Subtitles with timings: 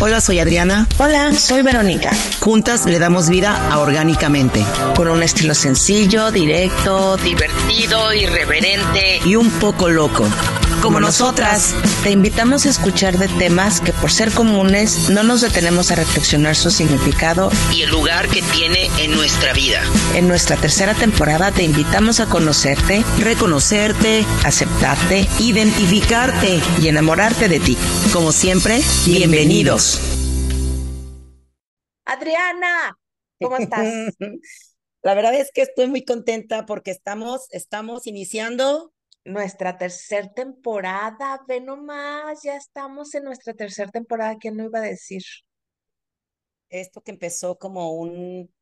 [0.00, 0.86] Hola, soy Adriana.
[0.98, 2.12] Hola, soy Verónica.
[2.38, 4.64] Juntas le damos vida a Orgánicamente.
[4.94, 10.24] Con un estilo sencillo, directo, divertido, irreverente y un poco loco.
[10.82, 11.74] Como nosotras.
[12.04, 16.54] Te invitamos a escuchar de temas que por ser comunes no nos detenemos a reflexionar
[16.54, 19.82] su significado y el lugar que tiene en nuestra vida.
[20.14, 27.76] En nuestra tercera temporada te invitamos a conocerte, reconocerte, aceptarte, identificarte y enamorarte de ti.
[28.12, 30.00] Como siempre, bienvenidos.
[32.04, 32.96] Adriana,
[33.40, 34.14] ¿cómo estás?
[35.02, 38.92] La verdad es que estoy muy contenta porque estamos, estamos iniciando
[39.28, 41.42] nuestra tercera temporada.
[41.46, 44.36] Ve nomás, ya estamos en nuestra tercera temporada.
[44.38, 45.22] ¿Quién no iba a decir?
[46.70, 48.52] Esto que empezó como un,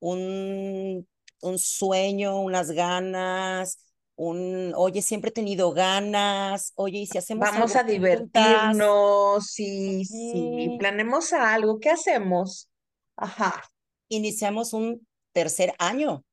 [0.00, 1.08] un,
[1.42, 3.78] un sueño, unas ganas,
[4.16, 10.76] un, oye, siempre he tenido ganas, oye, y si hacemos Vamos a divertirnos, sí, sí,
[10.78, 12.70] planemos algo, ¿qué hacemos?
[13.16, 13.62] Ajá.
[14.08, 16.24] Iniciamos un tercer año.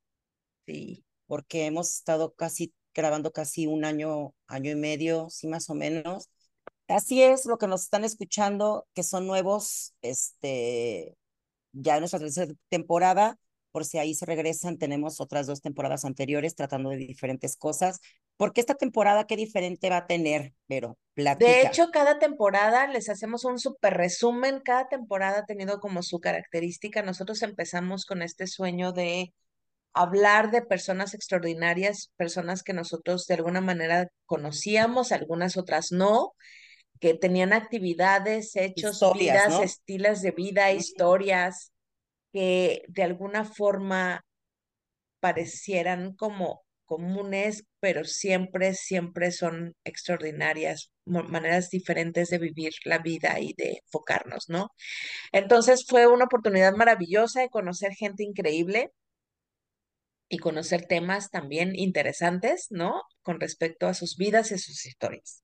[0.65, 1.03] Sí.
[1.25, 6.29] Porque hemos estado casi grabando casi un año, año y medio, sí, más o menos.
[6.87, 11.15] Así es, lo que nos están escuchando, que son nuevos, este,
[11.71, 13.37] ya en nuestra tercera temporada,
[13.71, 17.99] por si ahí se regresan, tenemos otras dos temporadas anteriores tratando de diferentes cosas.
[18.37, 21.49] porque esta temporada qué diferente va a tener, pero platica.
[21.49, 26.19] De hecho, cada temporada les hacemos un súper resumen, cada temporada ha tenido como su
[26.19, 27.03] característica.
[27.03, 29.33] Nosotros empezamos con este sueño de
[29.93, 36.33] hablar de personas extraordinarias, personas que nosotros de alguna manera conocíamos, algunas otras no,
[36.99, 41.71] que tenían actividades, hechos, vidas, estilos de vida, historias,
[42.31, 44.25] que de alguna forma
[45.19, 53.53] parecieran como comunes, pero siempre, siempre son extraordinarias, maneras diferentes de vivir la vida y
[53.53, 54.69] de enfocarnos, ¿no?
[55.31, 58.91] Entonces fue una oportunidad maravillosa de conocer gente increíble
[60.33, 63.03] y conocer temas también interesantes, ¿no?
[63.21, 65.43] Con respecto a sus vidas y sus historias.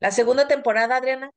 [0.00, 1.30] La segunda temporada, Adriana.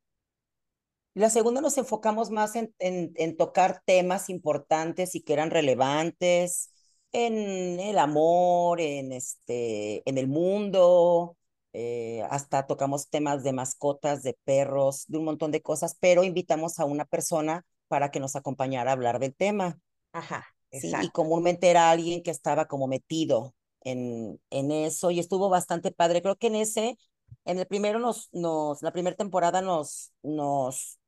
[1.13, 6.71] La segunda nos enfocamos más en, en, tocar temas importantes y que eran relevantes
[7.11, 11.35] en el amor, en, este, en el mundo,
[11.73, 16.79] eh, hasta tocamos temas de mascotas, de perros, de un montón de cosas, pero invitamos
[16.79, 19.79] a una persona para que nos acompañara a hablar del tema.
[20.13, 20.47] Ajá.
[20.71, 25.91] Sí, y comúnmente era alguien que estaba como metido en, en eso y estuvo bastante
[25.91, 26.21] padre.
[26.21, 26.97] Creo que en ese,
[27.45, 30.99] en el primero nos, nos, la primera temporada nos, nos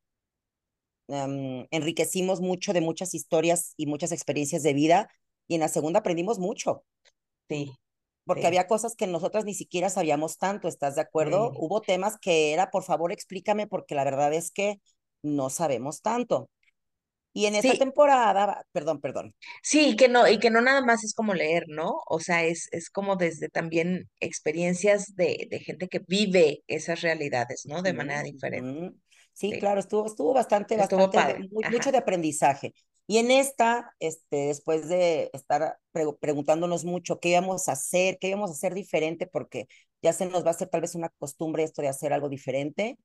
[1.08, 5.10] em, enriquecimos mucho de muchas historias y muchas experiencias de vida
[5.48, 6.84] y en la segunda aprendimos mucho.
[7.50, 7.72] Sí.
[8.26, 11.52] Porque había cosas que nosotras ni siquiera sabíamos tanto, ¿estás de acuerdo?
[11.58, 14.80] Hubo temas que era, por favor, explícame, porque la verdad es que
[15.24, 16.50] no sabemos tanto.
[17.34, 19.34] Y en esta temporada, perdón, perdón.
[19.64, 22.02] Sí, que no, y que no nada más es como leer, ¿no?
[22.08, 27.66] O sea, es, es como desde también experiencias de, de gente que vive esas realidades,
[27.66, 27.81] ¿no?
[27.81, 28.97] De manera diferente.
[29.34, 32.74] Sí, claro, estuvo, estuvo bastante, bastante, mucho de aprendizaje.
[33.08, 35.78] Y en esta, este, después de estar
[36.20, 39.68] preguntándonos mucho qué íbamos a hacer, qué íbamos a hacer diferente, porque
[40.02, 42.97] ya se nos va a hacer tal vez una costumbre esto de hacer algo diferente,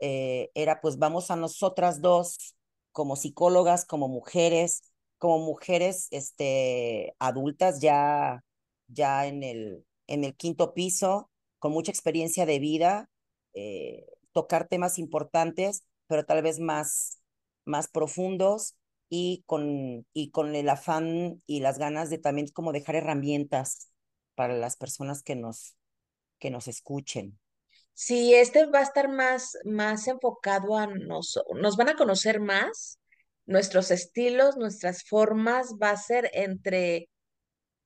[0.00, 2.54] eh, era pues vamos a nosotras dos
[2.98, 4.82] como psicólogas, como mujeres,
[5.18, 8.42] como mujeres este, adultas ya,
[8.88, 13.08] ya en, el, en el quinto piso, con mucha experiencia de vida,
[13.54, 17.20] eh, tocar temas importantes, pero tal vez más,
[17.64, 18.74] más profundos
[19.08, 23.92] y con, y con el afán y las ganas de también como dejar herramientas
[24.34, 25.76] para las personas que nos,
[26.40, 27.38] que nos escuchen.
[28.00, 32.98] Sí, este va a estar más, más enfocado a nos, nos van a conocer más,
[33.46, 37.08] nuestros estilos, nuestras formas, va a ser entre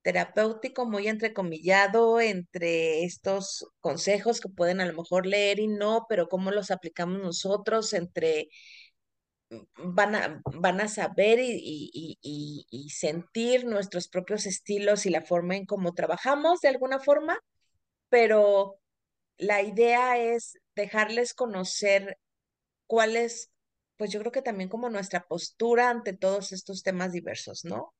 [0.03, 6.29] terapéutico, muy entrecomillado, entre estos consejos que pueden a lo mejor leer y no, pero
[6.29, 8.49] cómo los aplicamos nosotros, entre
[9.51, 11.51] mm, van a, van a saber y,
[11.93, 16.99] y, y, y sentir nuestros propios estilos y la forma en cómo trabajamos de alguna
[17.01, 17.39] forma,
[18.11, 18.77] pero
[19.43, 22.19] la idea es dejarles conocer
[22.87, 23.51] cuál es,
[23.97, 27.95] pues yo creo que también como nuestra postura ante todos estos temas diversos, ¿no?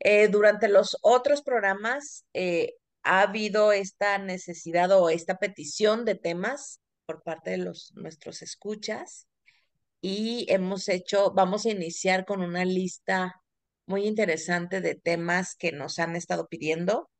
[0.00, 6.80] Eh, durante los otros programas eh, ha habido esta necesidad o esta petición de temas
[7.06, 9.26] por parte de los nuestros escuchas
[10.00, 13.42] y hemos hecho, vamos a iniciar con una lista
[13.86, 17.10] muy interesante de temas que nos han estado pidiendo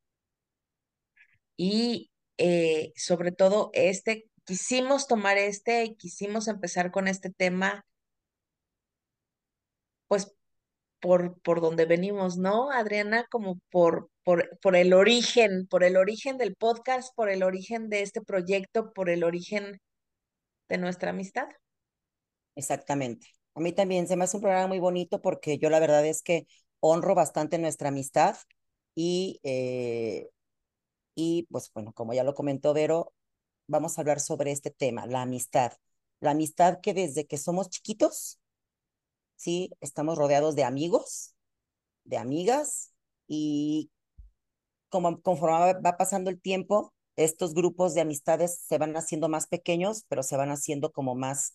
[1.57, 7.85] y eh, sobre todo este, quisimos tomar este y quisimos empezar con este tema
[10.07, 10.33] pues
[10.99, 13.27] por, por donde venimos, ¿no, Adriana?
[13.29, 18.01] Como por, por, por el origen, por el origen del podcast, por el origen de
[18.01, 19.81] este proyecto, por el origen
[20.67, 21.47] de nuestra amistad.
[22.55, 23.27] Exactamente.
[23.53, 26.21] A mí también se me hace un programa muy bonito porque yo la verdad es
[26.21, 26.47] que
[26.79, 28.37] honro bastante nuestra amistad
[28.95, 30.29] y, eh,
[31.15, 33.13] y pues bueno, como ya lo comentó Vero,
[33.67, 35.73] vamos a hablar sobre este tema, la amistad.
[36.19, 38.39] La amistad que desde que somos chiquitos,
[39.35, 41.33] sí, estamos rodeados de amigos,
[42.03, 42.93] de amigas
[43.27, 43.91] y
[44.89, 50.05] como conforme va pasando el tiempo, estos grupos de amistades se van haciendo más pequeños,
[50.07, 51.53] pero se van haciendo como más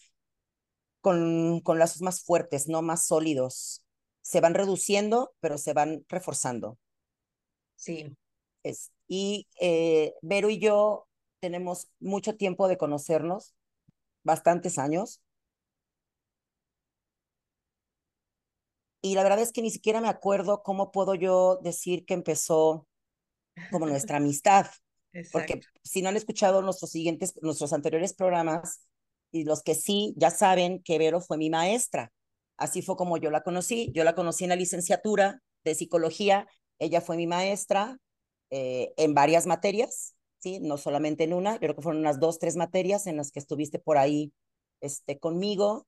[1.01, 3.85] con, con lazos más fuertes, no más sólidos.
[4.23, 6.79] Se van reduciendo, pero se van reforzando.
[7.77, 8.17] Sí.
[8.63, 11.09] Es, y eh, Vero y yo
[11.41, 13.57] tenemos mucho tiempo de conocernos,
[14.23, 15.21] bastantes años.
[19.03, 22.87] Y la verdad es que ni siquiera me acuerdo cómo puedo yo decir que empezó
[23.73, 24.67] como nuestra amistad.
[25.33, 28.87] Porque si no han escuchado nuestros siguientes, nuestros anteriores programas,
[29.33, 32.13] y los que sí ya saben que Vero fue mi maestra.
[32.57, 33.91] Así fue como yo la conocí.
[33.93, 36.47] Yo la conocí en la licenciatura de psicología.
[36.79, 37.99] Ella fue mi maestra
[38.51, 40.61] eh, en varias materias, ¿sí?
[40.61, 43.79] No solamente en una, creo que fueron unas dos, tres materias en las que estuviste
[43.79, 44.33] por ahí
[44.81, 45.87] este, conmigo.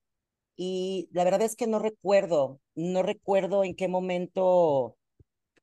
[0.56, 4.96] Y la verdad es que no recuerdo, no recuerdo en qué momento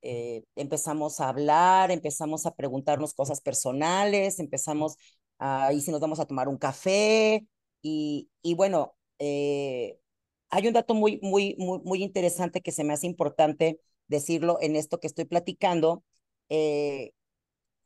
[0.02, 4.96] eh, empezamos a hablar, empezamos a preguntarnos cosas personales, empezamos
[5.38, 7.46] a, y si nos vamos a tomar un café,
[7.82, 9.98] y, y bueno, eh,
[10.50, 14.76] hay un dato muy, muy, muy, muy interesante que se me hace importante decirlo en
[14.76, 16.02] esto que estoy platicando.
[16.50, 17.12] Eh,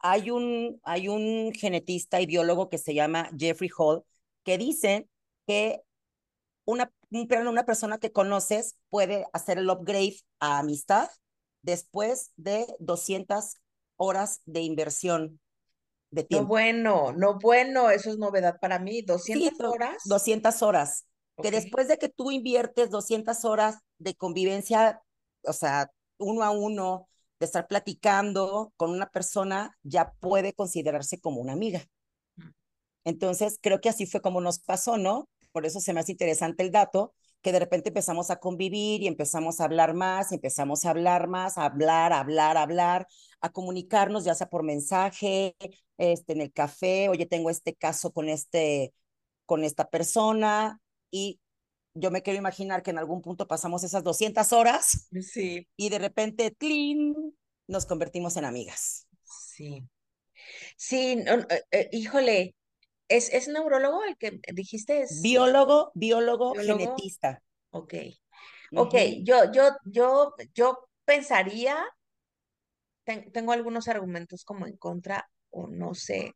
[0.01, 4.05] hay, un, hay un genetista y biólogo que se llama Jeffrey Hall
[4.43, 5.09] que dice
[5.47, 5.83] que
[6.65, 11.09] una, una persona que conoces puede hacer el upgrade a amistad
[11.63, 13.57] después de 200
[13.97, 15.41] horas de inversión
[16.11, 16.45] de tiempo.
[16.45, 19.03] No bueno, no bueno, eso es novedad para mí.
[19.03, 20.03] 200 horas.
[20.05, 21.07] 200 horas.
[21.43, 25.03] Que después de que tú inviertes 200 horas de convivencia,
[25.43, 27.09] o sea, uno a uno,
[27.45, 31.85] de estar platicando con una persona, ya puede considerarse como una amiga.
[32.37, 32.51] Mm.
[33.05, 35.29] Entonces, creo que así fue como nos pasó, ¿no?
[35.53, 39.07] Por eso se me hace interesante el dato, que de repente empezamos a convivir y
[39.07, 43.07] empezamos a hablar más, empezamos a hablar más, a hablar, a hablar, a hablar,
[43.41, 45.55] a comunicarnos, ya sea por mensaje,
[45.99, 48.95] este, en el café, oye, tengo este caso con, este,
[49.47, 50.81] con esta persona
[51.11, 51.39] y
[51.95, 55.69] yo me quiero imaginar que en algún punto pasamos esas 200 horas sí.
[55.77, 57.15] y de repente, ¡clean!
[57.67, 59.07] nos convertimos en amigas.
[59.25, 59.83] Sí.
[60.77, 62.55] Sí, eh, eh, híjole,
[63.09, 65.03] ¿Es, ¿Es neurólogo el que dijiste?
[65.03, 65.21] Es...
[65.23, 67.43] Biólogo, biólogo, genetista.
[67.71, 67.95] Ok.
[68.77, 71.77] Ok, yo, yo, yo, yo pensaría,
[73.05, 76.33] tengo algunos argumentos como en contra, o no sé.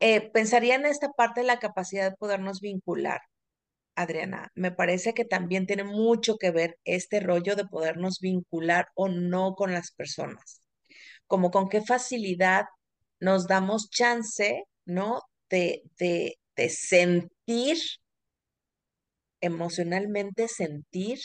[0.00, 3.20] Eh, pensaría en esta parte de la capacidad de podernos vincular,
[3.96, 4.50] Adriana.
[4.54, 9.54] Me parece que también tiene mucho que ver este rollo de podernos vincular o no
[9.54, 10.62] con las personas.
[11.26, 12.64] Como con qué facilidad
[13.20, 15.22] nos damos chance, ¿no?
[15.50, 17.78] de, de, de sentir,
[19.40, 21.20] emocionalmente sentir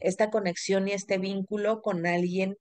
[0.00, 2.56] esta conexión y este vínculo con alguien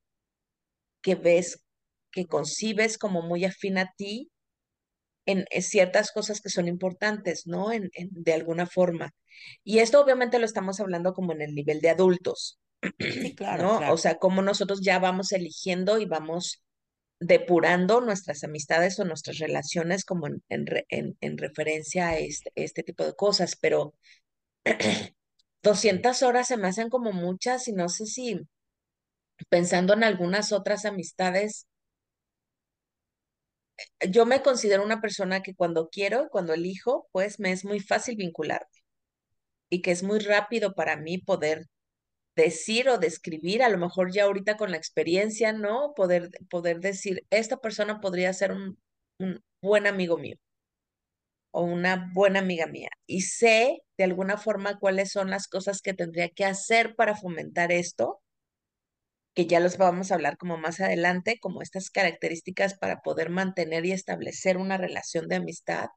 [1.02, 1.64] que ves,
[2.12, 4.30] que concibes como muy afín a ti
[5.26, 7.72] en, ciertas cosas que son importantes, ¿no?
[7.72, 9.14] En, de alguna forma.
[9.64, 12.60] Y esto obviamente lo estamos hablando como en el nivel de adultos,
[13.00, 13.78] sí, claro, ¿no?
[13.78, 13.94] Claro.
[13.94, 16.64] O sea, como nosotros ya vamos eligiendo y vamos
[17.20, 23.06] depurando nuestras amistades o nuestras relaciones como en, en, en, referencia a este, este, tipo
[23.06, 23.94] de cosas, pero
[25.64, 28.42] 200 horas se me hacen como muchas y no sé si
[29.50, 31.68] pensando en algunas otras amistades,
[34.10, 38.16] yo me considero una persona que cuando quiero, cuando elijo, pues me es muy fácil
[38.18, 38.68] vincularme
[39.70, 41.68] y que es muy rápido para mí poder
[42.36, 45.94] decir o describir, a lo mejor ya ahorita con la experiencia, ¿no?
[45.96, 48.80] Poder, poder decir, esta persona podría ser un,
[49.20, 50.38] un buen amigo mío
[51.52, 52.90] o una buena amiga mía.
[53.08, 57.72] Y sé de alguna forma cuáles son las cosas que tendría que hacer para fomentar
[57.72, 58.22] esto,
[59.34, 63.86] que ya los vamos a hablar como más adelante, como estas características para poder mantener
[63.86, 65.88] y establecer una relación de amistad.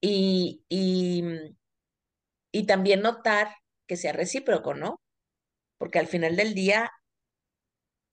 [0.00, 1.22] y, y,
[2.52, 3.48] y también notar
[3.86, 5.00] que sea recíproco, ¿no?
[5.78, 6.90] Porque al final del día,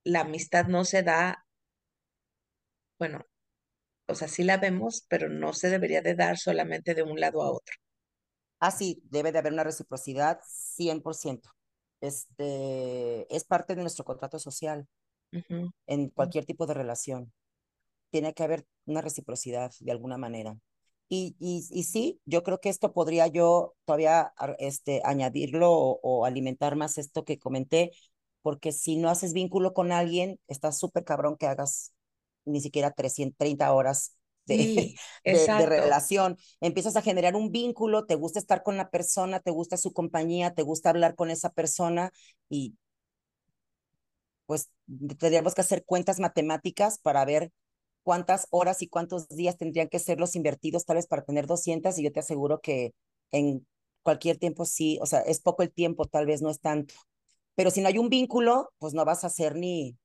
[0.04, 1.46] la amistad no se da,
[3.00, 3.26] bueno,
[4.08, 7.42] o sea, sí la vemos, pero no se debería de dar solamente de un lado
[7.44, 7.76] a otro.
[8.60, 11.52] Ah, sí, debe de haber una reciprocidad 100%.
[12.02, 14.88] Este, es parte de nuestro contrato social
[15.88, 17.34] en cualquier tipo de relación.
[18.12, 20.58] Tiene que haber una reciprocidad de alguna manera.
[21.10, 26.26] Y, y, y, sí, yo creo que esto podría yo todavía este, añadirlo o, o,
[26.26, 27.92] alimentar más esto que comenté,
[28.44, 31.94] porque si no haces vínculo con alguien, está súper cabrón que hagas
[32.46, 34.19] ni siquiera 330 horas
[35.24, 36.38] de, de, de, relación.
[36.62, 40.54] Empiezas a generar un vínculo, te gusta estar con la persona, te gusta su compañía,
[40.54, 42.12] te gusta hablar con esa persona
[42.50, 42.76] y
[44.46, 44.70] pues
[45.20, 47.52] tendríamos que hacer cuentas matemáticas para ver
[48.04, 51.98] cuántas horas y cuántos días tendrían que ser los invertidos tal vez para tener 200
[51.98, 52.94] y yo te aseguro que
[53.32, 53.68] en
[54.02, 56.96] cualquier tiempo sí, o sea, es poco el tiempo, tal vez no es tanto.
[57.56, 59.98] Pero si no hay un vínculo, pues no vas a hacer ni,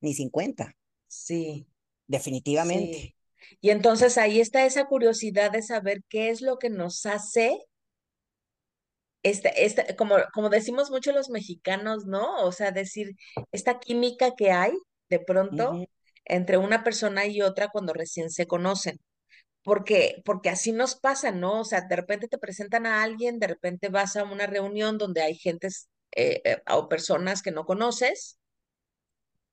[0.00, 0.74] ni 50.
[1.06, 1.66] Sí.
[2.06, 2.98] Definitivamente.
[2.98, 3.14] Sí.
[3.60, 7.58] Y entonces ahí está esa curiosidad de saber qué es lo que nos hace,
[9.22, 12.42] este, este, como, como decimos mucho los mexicanos, ¿no?
[12.44, 13.12] O sea, decir,
[13.52, 14.72] esta química que hay
[15.08, 15.88] de pronto uh -huh.
[16.24, 18.98] entre una persona y otra cuando recién se conocen.
[19.62, 21.60] Porque, porque así nos pasa, ¿no?
[21.60, 25.22] O sea, de repente te presentan a alguien, de repente vas a una reunión donde
[25.22, 28.39] hay gentes eh, eh, o personas que no conoces,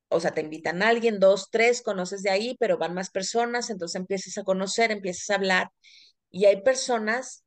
[0.09, 3.69] o sea, te invitan a alguien, dos, tres, conoces de ahí, pero van más personas,
[3.69, 5.69] entonces empiezas a conocer, empiezas a hablar,
[6.29, 7.43] y hay personas,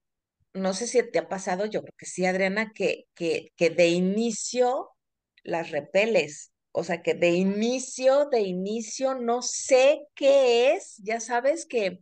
[0.53, 3.89] no sé si te ha pasado, yo creo que sí, Adriana, que, que, que de
[3.89, 4.91] inicio
[5.43, 11.67] las repeles, o sea, que de inicio, de inicio, no sé qué es, ya sabes
[11.67, 12.01] que,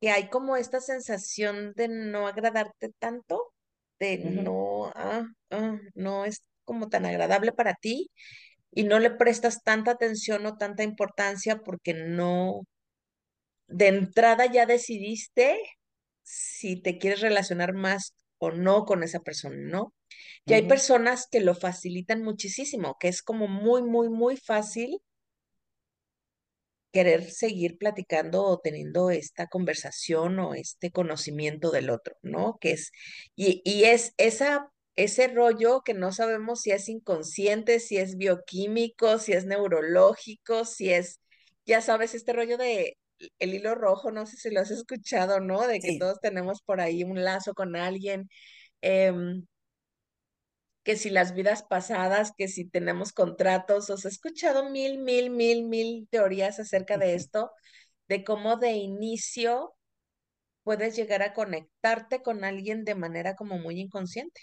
[0.00, 3.52] que hay como esta sensación de no agradarte tanto,
[3.98, 4.42] de uh -huh.
[4.42, 8.10] no, ah, ah, no es como tan agradable para ti,
[8.74, 12.62] y no le prestas tanta atención o tanta importancia porque no,
[13.68, 15.58] de entrada ya decidiste
[16.22, 19.94] si te quieres relacionar más o no con esa persona, ¿no?
[20.44, 20.56] Y uh -huh.
[20.56, 25.00] hay personas que lo facilitan muchísimo, que es como muy, muy, muy fácil
[26.92, 32.56] querer seguir platicando o teniendo esta conversación o este conocimiento del otro, ¿no?
[32.60, 32.90] Que es,
[33.36, 39.18] y, y es esa ese rollo que no sabemos si es inconsciente, si es bioquímico,
[39.18, 41.20] si es neurológico, si es,
[41.66, 42.96] ya sabes, este rollo de
[43.38, 45.66] el hilo rojo, no sé si lo has escuchado, ¿no?
[45.66, 45.98] De que sí.
[45.98, 48.28] todos tenemos por ahí un lazo con alguien,
[48.82, 49.12] eh,
[50.82, 55.64] que si las vidas pasadas, que si tenemos contratos, os he escuchado mil, mil, mil,
[55.64, 57.50] mil teorías acerca de esto,
[58.08, 59.74] de cómo de inicio
[60.64, 64.42] puedes llegar a conectarte con alguien de manera como muy inconsciente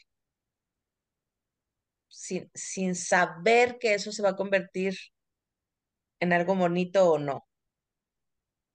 [2.12, 4.96] sin, sin saber que eso se va a convertir
[6.20, 7.48] en algo bonito o no.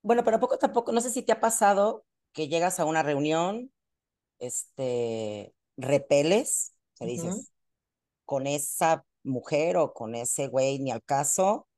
[0.02, 3.72] Bueno, pero poco tampoco, no sé si te ha pasado que llegas a una reunión,
[4.38, 7.08] este, repeles, uh -huh.
[7.08, 7.52] dices,
[8.24, 11.68] con esa mujer o con ese güey ni al caso,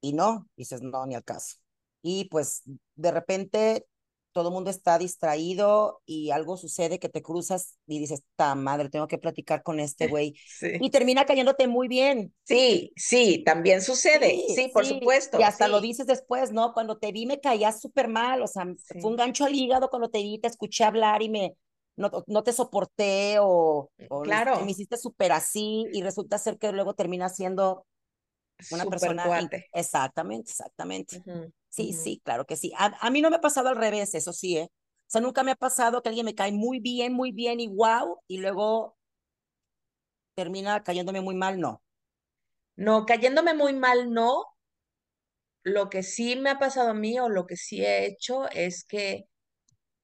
[0.00, 1.56] y no, dices, no, ni al caso.
[2.02, 2.62] Y pues
[2.94, 3.86] de repente
[4.34, 8.90] todo el mundo está distraído y algo sucede que te cruzas y dices, ta madre,
[8.90, 10.34] tengo que platicar con este güey.
[10.46, 10.72] Sí.
[10.80, 12.34] Y termina cayéndote muy bien.
[12.42, 14.30] Sí, sí, también sucede.
[14.30, 14.94] Sí, sí por sí.
[14.94, 15.40] supuesto.
[15.40, 16.74] Y hasta lo dices después, ¿no?
[16.74, 18.66] Cuando te vi me caías súper mal, o sea,
[19.00, 21.54] fue un gancho al hígado cuando te vi, te escuché hablar y me,
[21.96, 24.64] no, no te soporté o, o claro.
[24.64, 27.86] me hiciste súper así y resulta ser que luego termina siendo
[28.70, 29.26] una Super persona.
[29.26, 29.68] Cuate.
[29.72, 31.18] Exactamente, exactamente.
[31.18, 31.52] Uh -huh.
[31.74, 32.04] Sí, uh -huh.
[32.04, 32.72] sí, claro que sí.
[32.78, 34.70] A, a, mí no me ha pasado al revés, eso sí, ¿eh?
[34.72, 37.68] O sea, nunca me ha pasado que alguien me cae muy bien, muy bien y
[37.68, 38.96] wow, y luego
[40.36, 41.82] termina cayéndome muy mal, no.
[42.76, 44.44] No, cayéndome muy mal, no.
[45.64, 48.84] Lo que sí me ha pasado a mí o lo que sí he hecho es
[48.84, 49.24] que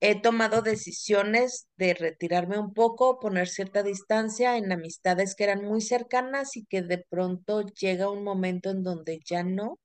[0.00, 5.80] he tomado decisiones de retirarme un poco, poner cierta distancia en amistades que eran muy
[5.82, 9.78] cercanas y que de pronto llega un momento en donde ya no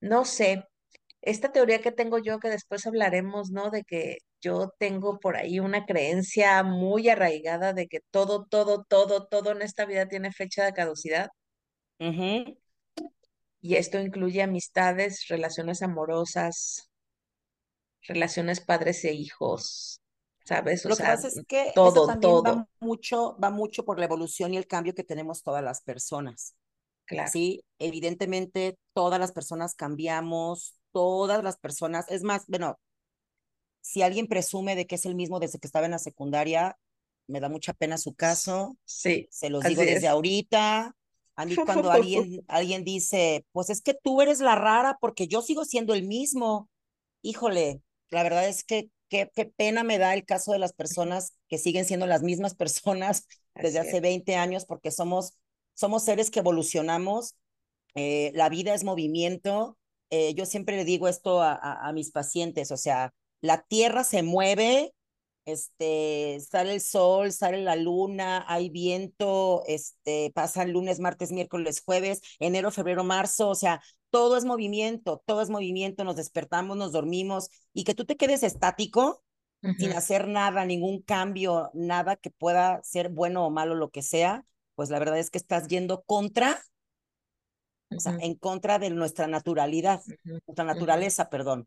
[0.00, 0.64] no sé,
[1.22, 3.70] esta teoría que tengo yo, que después hablaremos, ¿no?
[3.70, 9.26] De que yo tengo por ahí una creencia muy arraigada de que todo, todo, todo,
[9.26, 11.28] todo en esta vida tiene fecha de caducidad.
[12.00, 12.56] Uh -huh.
[13.60, 16.88] Y esto incluye amistades, relaciones amorosas,
[18.08, 20.00] relaciones padres e hijos,
[20.44, 20.86] ¿sabes?
[20.86, 22.42] O Lo sea, que pasa es que todo, eso también todo.
[22.42, 26.54] va mucho, va mucho por la evolución y el cambio que tenemos todas las personas.
[27.06, 27.30] Claro.
[27.30, 32.78] Sí, evidentemente todas las personas cambiamos, todas las personas, es más, bueno,
[33.80, 36.76] si alguien presume de que es el mismo desde que estaba en la secundaria,
[37.28, 38.76] me da mucha pena su caso.
[38.84, 39.28] Sí.
[39.30, 40.04] Se los digo desde es.
[40.04, 40.96] ahorita.
[41.36, 45.42] A mí cuando alguien, alguien dice, pues es que tú eres la rara porque yo
[45.42, 46.68] sigo siendo el mismo.
[47.22, 51.34] Híjole, la verdad es que qué, qué pena me da el caso de las personas
[51.48, 55.34] que siguen siendo las mismas personas desde hace 20 años, porque somos,
[55.76, 57.36] somos seres que evolucionamos,
[57.94, 59.78] eh, la vida es movimiento.
[60.10, 64.04] Eh, yo siempre le digo esto a, a, a mis pacientes, o sea, la tierra
[64.04, 64.92] se mueve
[65.46, 72.20] este, sale el sol, sale la luna, hay viento, este, pasan lunes, martes, miércoles, jueves,
[72.40, 73.80] enero, febrero, marzo, o sea,
[74.10, 78.42] todo es movimiento, todo es movimiento, nos despertamos, nos dormimos, y que tú te quedes
[78.42, 79.22] estático,
[79.76, 84.44] sin hacer nada, ningún cambio, nada que pueda ser bueno o malo, lo que sea,
[84.76, 86.62] pues la verdad es que estás yendo contra,
[87.90, 91.66] o sea, en contra de nuestra naturalidad, nuestra naturaleza, perdón.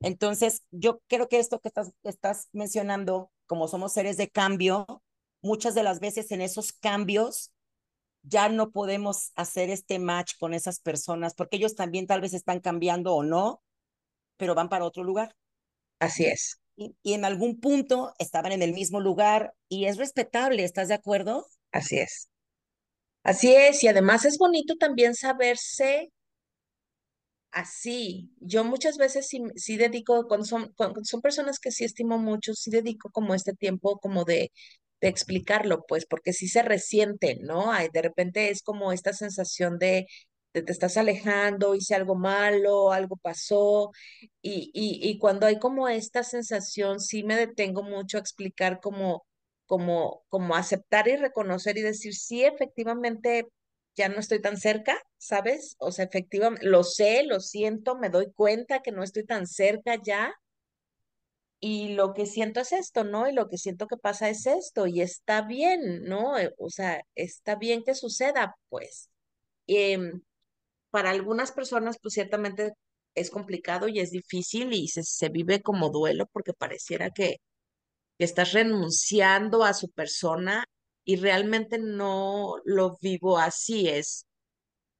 [0.00, 5.02] Entonces, yo creo que esto que estás, estás mencionando, como somos seres de cambio,
[5.40, 7.52] muchas de las veces en esos cambios
[8.22, 12.60] ya no podemos hacer este match con esas personas porque ellos también tal vez están
[12.60, 13.62] cambiando o no,
[14.36, 15.34] pero van para otro lugar.
[16.00, 16.60] Así es.
[16.76, 20.94] Y, y, en algún punto estaban en el mismo lugar y es respetable, ¿estás de
[20.94, 21.46] acuerdo?
[21.72, 22.28] Así es.
[23.24, 26.10] Así es, y además es bonito también saberse
[27.50, 28.30] así.
[28.40, 32.54] Yo muchas veces sí, sí dedico, cuando son, cuando son personas que sí estimo mucho,
[32.54, 34.52] sí dedico como este tiempo como de,
[35.00, 37.72] de explicarlo, pues, porque sí se resienten, ¿no?
[37.72, 40.06] Hay, de repente es como esta sensación de,
[40.54, 43.90] de te estás alejando, hice algo malo, algo pasó,
[44.42, 49.24] y, y, y cuando hay como esta sensación, sí me detengo mucho a explicar como
[49.68, 53.46] como, como aceptar y reconocer y decir, sí, efectivamente,
[53.96, 55.76] ya no estoy tan cerca, ¿sabes?
[55.78, 59.96] O sea, efectivamente, lo sé, lo siento, me doy cuenta que no estoy tan cerca
[60.02, 60.34] ya.
[61.60, 63.28] Y lo que siento es esto, ¿no?
[63.28, 66.38] Y lo que siento que pasa es esto, y está bien, ¿no?
[66.38, 69.10] Eh, o sea, está bien que suceda, pues.
[69.66, 70.22] Em,
[70.90, 72.72] para algunas personas, pues ciertamente
[73.14, 77.38] es complicado y es difícil y se, se vive como duelo porque pareciera que,
[78.18, 80.64] que estás renunciando a su persona
[81.04, 84.26] y realmente no lo vivo así, es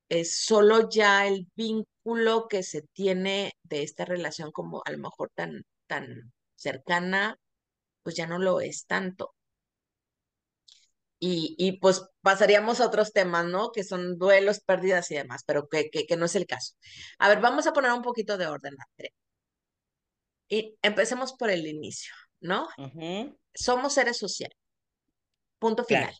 [0.08, 5.30] es solo ya el vínculo que se tiene de esta relación como a lo mejor
[5.34, 7.38] tan, tan cercana,
[8.02, 9.34] pues ya no lo es tanto.
[11.20, 13.72] Y, y pues pasaríamos a otros temas, ¿no?
[13.72, 16.74] Que son duelos, pérdidas y demás, pero que, que, no es el caso.
[17.18, 19.12] A ver, vamos a poner un poquito de orden, André.
[20.48, 22.68] Y empecemos por el inicio, ¿no?
[23.54, 24.56] Somos seres sociales.
[25.58, 26.14] Punto final.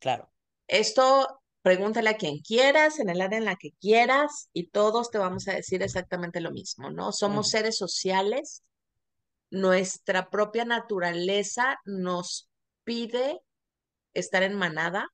[0.00, 0.30] Claro.
[0.66, 5.16] Esto pregúntale a quien quieras, en el área en la que quieras, y todos te
[5.16, 7.10] vamos a decir exactamente lo mismo, ¿no?
[7.10, 8.62] Somos seres sociales,
[9.50, 12.50] nuestra propia naturaleza nos
[12.84, 13.40] pide
[14.12, 15.08] estar en manada,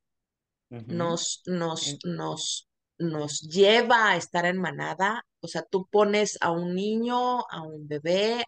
[0.69, 6.75] nos, nos, nos, nos lleva a estar en manada, o sea, tú pones a un
[6.75, 8.45] niño, a un bebé,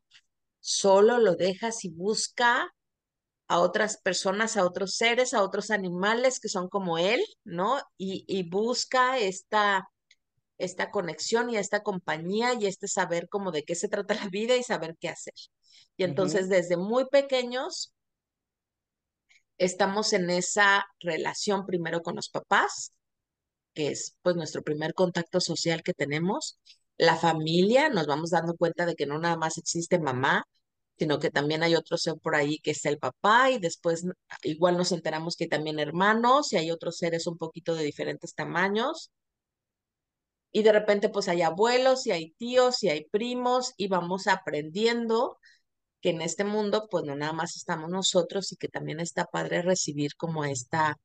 [0.63, 2.73] solo lo dejas y busca
[3.49, 7.81] a otras personas, a otros seres, a otros animales que son como él, ¿no?
[7.97, 9.89] Y, y busca esta,
[10.57, 14.55] esta conexión y esta compañía y este saber como de qué se trata la vida
[14.55, 15.33] y saber qué hacer.
[15.97, 17.93] Y entonces desde muy pequeños
[19.57, 22.93] estamos en esa relación primero con los papás,
[23.73, 26.57] que es pues nuestro primer contacto social que tenemos,
[26.97, 30.45] la familia, nos vamos dando cuenta de que no nada más existe mamá,
[30.97, 34.05] sino que también hay otro ser por ahí que es el papá y después
[34.43, 38.35] igual nos enteramos que hay también hermanos y hay otros seres un poquito de diferentes
[38.35, 39.11] tamaños.
[40.51, 45.39] Y de repente pues hay abuelos y hay tíos y hay primos y vamos aprendiendo
[46.01, 49.61] que en este mundo pues no nada más estamos nosotros y que también está padre
[49.63, 50.97] recibir como esta,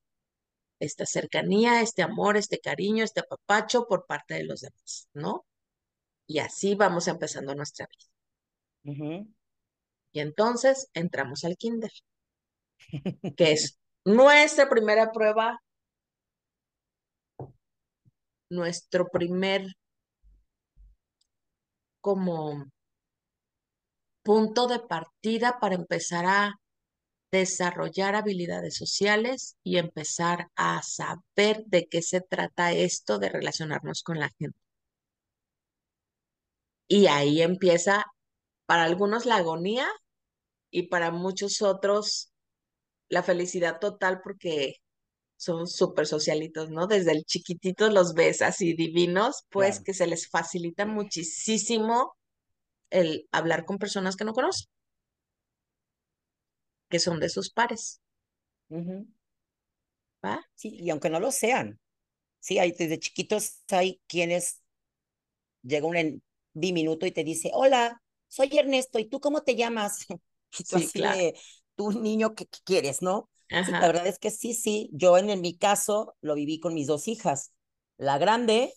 [0.81, 5.45] esta cercanía, este amor, este cariño, este apapacho por parte de los demás, ¿no?
[6.29, 8.07] Y así vamos empezando nuestra vida.
[10.13, 11.91] Y entonces entramos al kinder,
[13.37, 15.61] que es nuestra primera prueba,
[18.51, 19.67] nuestro primer
[22.01, 22.65] como
[24.23, 26.61] punto de partida para empezar a
[27.31, 34.19] desarrollar habilidades sociales y empezar a saber de qué se trata esto de relacionarnos con
[34.19, 34.68] la gente.
[36.89, 38.05] Y ahí empieza
[38.67, 39.87] para algunos la agonía
[40.71, 42.33] y para muchos otros
[43.09, 44.75] la felicidad total porque
[45.37, 46.87] son súper socialitos, ¿no?
[46.87, 52.17] Desde el chiquitito los ves así divinos, pues que se les facilita muchísimo
[52.91, 54.69] el hablar con personas que no conocen,
[56.91, 58.01] que son de sus pares.
[60.25, 60.45] ¿Va?
[60.55, 61.79] Sí, y aunque no lo sean,
[62.41, 64.63] sí, hay, desde chiquitos hay quienes
[65.63, 66.21] llega un
[66.59, 70.07] diminuto y te dice, hola, soy Ernesto, ¿y tú cómo te llamas?
[70.59, 71.35] Y tú así de,
[71.77, 73.29] tú niño, ¿qué, quieres, no?
[73.51, 76.87] la verdad es que sí, sí, yo en, en mi caso lo viví con mis
[76.87, 77.53] dos hijas.
[77.99, 78.73] La grande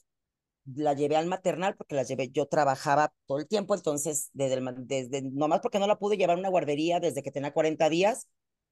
[0.65, 4.88] la llevé al maternal porque la llevé, yo trabajaba todo el tiempo, entonces desde, el,
[4.88, 8.28] desde nomás porque no la pude llevar a una guardería desde que tenía 40 días,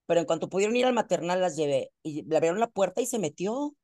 [0.06, 3.06] pero en cuanto pudieron ir al maternal las llevé y le abrieron la puerta y
[3.06, 3.76] se metió.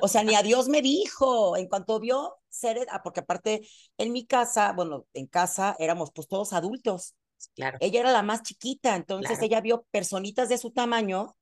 [0.00, 4.12] O sea, ni a Dios me dijo, en cuanto vio ser, ah, porque aparte en
[4.12, 7.14] mi casa, bueno, en casa éramos pues todos adultos.
[7.54, 7.78] Claro.
[7.80, 11.36] Ella era la más chiquita, entonces ella vio personitas de su tamaño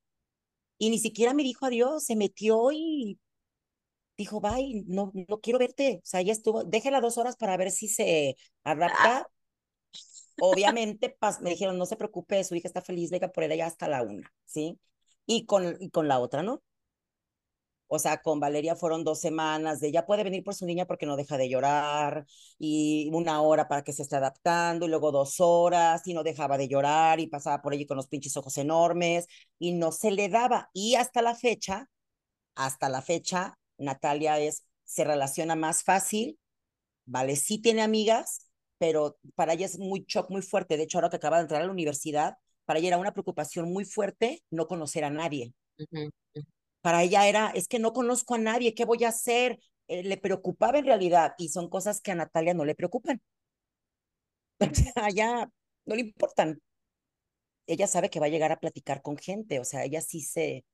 [0.77, 3.19] y ni siquiera me dijo adiós, se metió y
[4.17, 5.99] dijo, bye, no, no quiero verte.
[6.03, 9.27] O sea, ella estuvo, déjela dos horas para ver si se adapta.
[10.41, 14.01] Obviamente, me dijeron, no se preocupe, su hija está feliz, venga por ella hasta la
[14.03, 14.79] una, ¿sí?
[15.25, 16.61] Y con, y con la otra, ¿no?
[17.87, 21.05] O sea, con Valeria fueron dos semanas de ya puede venir por su niña porque
[21.05, 22.25] no deja de llorar
[22.57, 26.57] y una hora para que se esté adaptando y luego dos horas y no dejaba
[26.57, 29.27] de llorar y pasaba por allí con los pinches ojos enormes
[29.59, 30.69] y no se le daba.
[30.73, 31.89] Y hasta la fecha,
[32.55, 36.39] hasta la fecha, Natalia es, se relaciona más fácil,
[37.05, 37.35] ¿vale?
[37.35, 40.77] Sí tiene amigas, pero para ella es muy shock, muy fuerte.
[40.77, 43.71] De hecho, ahora que acaba de entrar a la universidad, para ella era una preocupación
[43.71, 45.53] muy fuerte no conocer a nadie.
[46.83, 49.57] Para ella era, es que no conozco a nadie, ¿qué voy a hacer?
[49.87, 53.21] Eh, le preocupaba en realidad y son cosas que a Natalia no le preocupan.
[54.95, 55.49] a ella
[55.85, 56.59] no le importan.
[57.67, 60.65] Ella sabe que va a llegar a platicar con gente, o sea, ella sí se,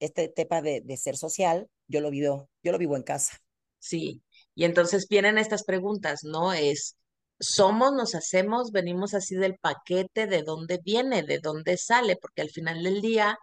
[0.00, 3.38] este tema de, de ser social, yo lo vivo, yo lo vivo en casa.
[3.78, 4.22] Sí,
[4.54, 6.54] y entonces vienen estas preguntas, ¿no?
[6.54, 6.96] Es,
[7.38, 12.16] ¿somos, nos hacemos, venimos así del paquete, de dónde viene, de dónde sale?
[12.16, 13.38] Porque al final del día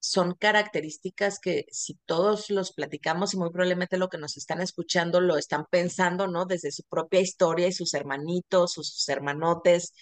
[0.00, 5.20] son características que si todos los platicamos y muy probablemente lo que nos están escuchando
[5.20, 6.46] lo están pensando, ¿no?
[6.46, 9.92] Desde su propia historia y sus hermanitos o sus hermanotes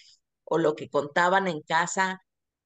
[0.45, 2.21] o lo que contaban en casa,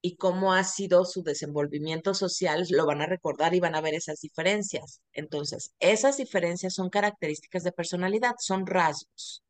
[0.06, 3.94] y cómo ha sido su desenvolvimiento social, lo van a recordar y van a ver
[3.94, 5.00] esas diferencias.
[5.14, 9.42] Entonces, esas diferencias son características de personalidad, son rasgos.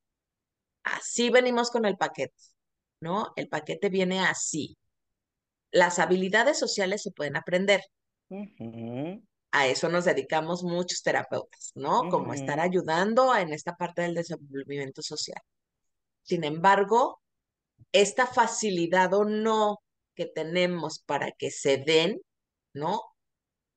[0.84, 2.34] Así venimos con el paquete,
[3.00, 3.32] ¿no?
[3.34, 4.76] El paquete viene así.
[5.74, 7.82] Las habilidades sociales se pueden aprender.
[9.50, 12.08] A eso nos dedicamos muchos terapeutas, ¿no?
[12.10, 15.40] Como estar ayudando en esta parte del desenvolvimiento social.
[16.22, 17.20] Sin embargo,
[17.90, 19.80] esta facilidad o no
[20.14, 22.20] que tenemos para que se den,
[22.72, 23.00] ¿no?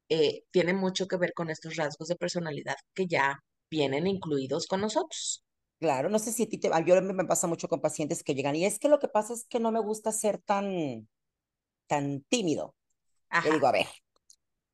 [0.10, 3.40] Eh, tiene mucho que ver con estos rasgos de personalidad que ya
[3.72, 5.44] vienen incluidos con nosotros.
[5.80, 8.56] Claro, no sé si a ti te, yo me pasa mucho con pacientes que llegan
[8.56, 11.08] y es que lo que pasa es que no me gusta ser tan,
[11.88, 12.76] tan tímido.
[13.44, 13.88] Le digo, a ver,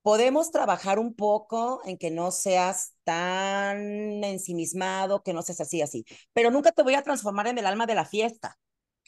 [0.04, 6.06] podemos trabajar un poco en que no seas tan ensimismado, que no seas así, así,
[6.34, 8.60] pero nunca te voy a transformar en el alma de la fiesta.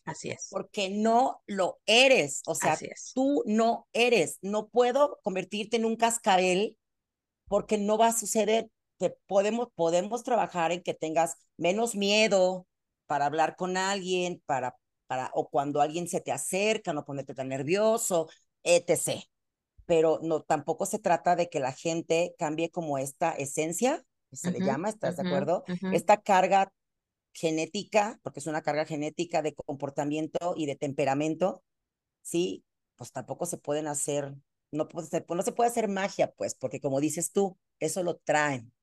[0.06, 0.48] Así es.
[0.52, 2.44] Porque no lo eres.
[2.46, 2.78] O sea,
[3.16, 4.38] tú no eres.
[4.42, 6.78] No puedo convertirte en un cascabel
[7.48, 8.70] porque no va a suceder.
[9.00, 12.68] Que podemos, podemos trabajar en que tengas menos miedo
[13.08, 17.50] para hablar con alguien, para, para, o cuando alguien se te acerca, no ponerte tan
[17.50, 18.30] nervioso,
[18.64, 19.22] etc.
[19.86, 24.52] Pero no, tampoco se trata de que la gente cambie como esta esencia, que se
[24.52, 25.64] le llama, ¿estás de acuerdo?
[25.90, 26.74] Esta carga
[27.34, 31.64] genética, porque es una carga genética de comportamiento y de temperamento,
[32.22, 32.64] ¿sí?
[32.96, 34.34] Pues tampoco se pueden hacer,
[34.72, 38.18] no, puede ser, no se puede hacer magia, pues, porque como dices tú, eso lo
[38.18, 38.74] traen.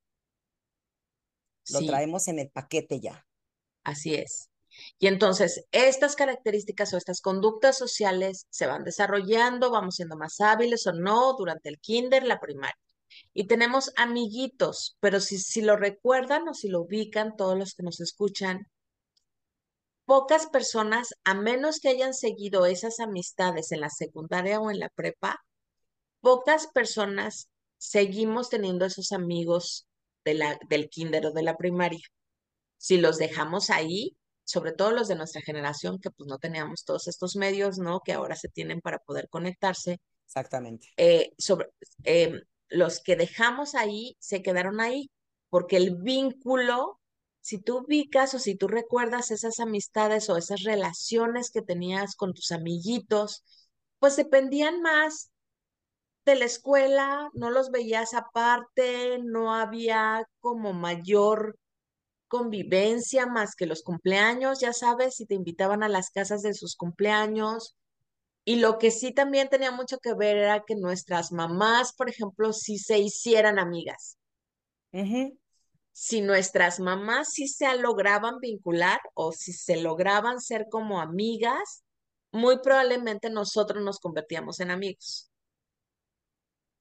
[1.71, 3.25] Lo traemos en el paquete ya.
[3.83, 4.52] Así es.
[4.99, 10.87] Y entonces, estas características o estas conductas sociales se van desarrollando, vamos siendo más hábiles
[10.87, 12.77] o no durante el kinder, la primaria.
[13.33, 17.83] Y tenemos amiguitos, pero si, si lo recuerdan o si lo ubican, todos los que
[17.83, 18.67] nos escuchan,
[20.05, 24.89] pocas personas, a menos que hayan seguido esas amistades en la secundaria o en la
[24.89, 25.43] prepa,
[26.21, 29.87] pocas personas seguimos teniendo esos amigos
[30.25, 32.05] de la, del kinder o de la primaria.
[32.77, 37.07] Si los dejamos ahí, sobre todo los de nuestra generación, que pues no teníamos todos
[37.07, 38.01] estos medios, ¿no?
[38.01, 39.99] Que ahora se tienen para poder conectarse.
[40.25, 40.87] Exactamente.
[40.97, 41.69] Eh, sobre,
[42.03, 45.11] eh, los que dejamos ahí se quedaron ahí,
[45.49, 46.99] porque el vínculo,
[47.41, 52.33] si tú ubicas o si tú recuerdas esas amistades o esas relaciones que tenías con
[52.33, 53.43] tus amiguitos,
[53.99, 55.29] pues dependían más
[56.25, 61.57] de la escuela, no los veías aparte, no había como mayor
[62.33, 66.75] convivencia más que los cumpleaños, ya sabes, si te invitaban a las casas de sus
[66.75, 67.75] cumpleaños,
[68.43, 72.51] y lo que sí también tenía mucho que ver era que nuestras mamás, por ejemplo,
[72.51, 74.17] sí se hicieran amigas.
[75.91, 81.83] si nuestras mamás sí se lograban vincular o si se lograban ser como amigas,
[82.31, 85.29] muy probablemente nosotros nos convertíamos en amigos.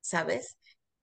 [0.01, 0.57] ¿Sabes?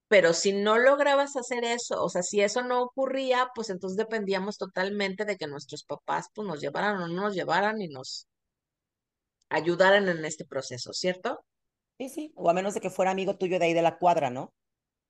[0.10, 4.58] Pero si no lograbas hacer eso, o sea, si eso no ocurría, pues entonces dependíamos
[4.58, 8.28] totalmente de que nuestros papás pues nos llevaran o no nos llevaran y nos
[9.50, 11.46] ayudaran en este proceso, ¿cierto?
[12.00, 14.32] Sí, sí, o a menos de que fuera amigo tuyo de ahí de la cuadra,
[14.32, 14.52] ¿no?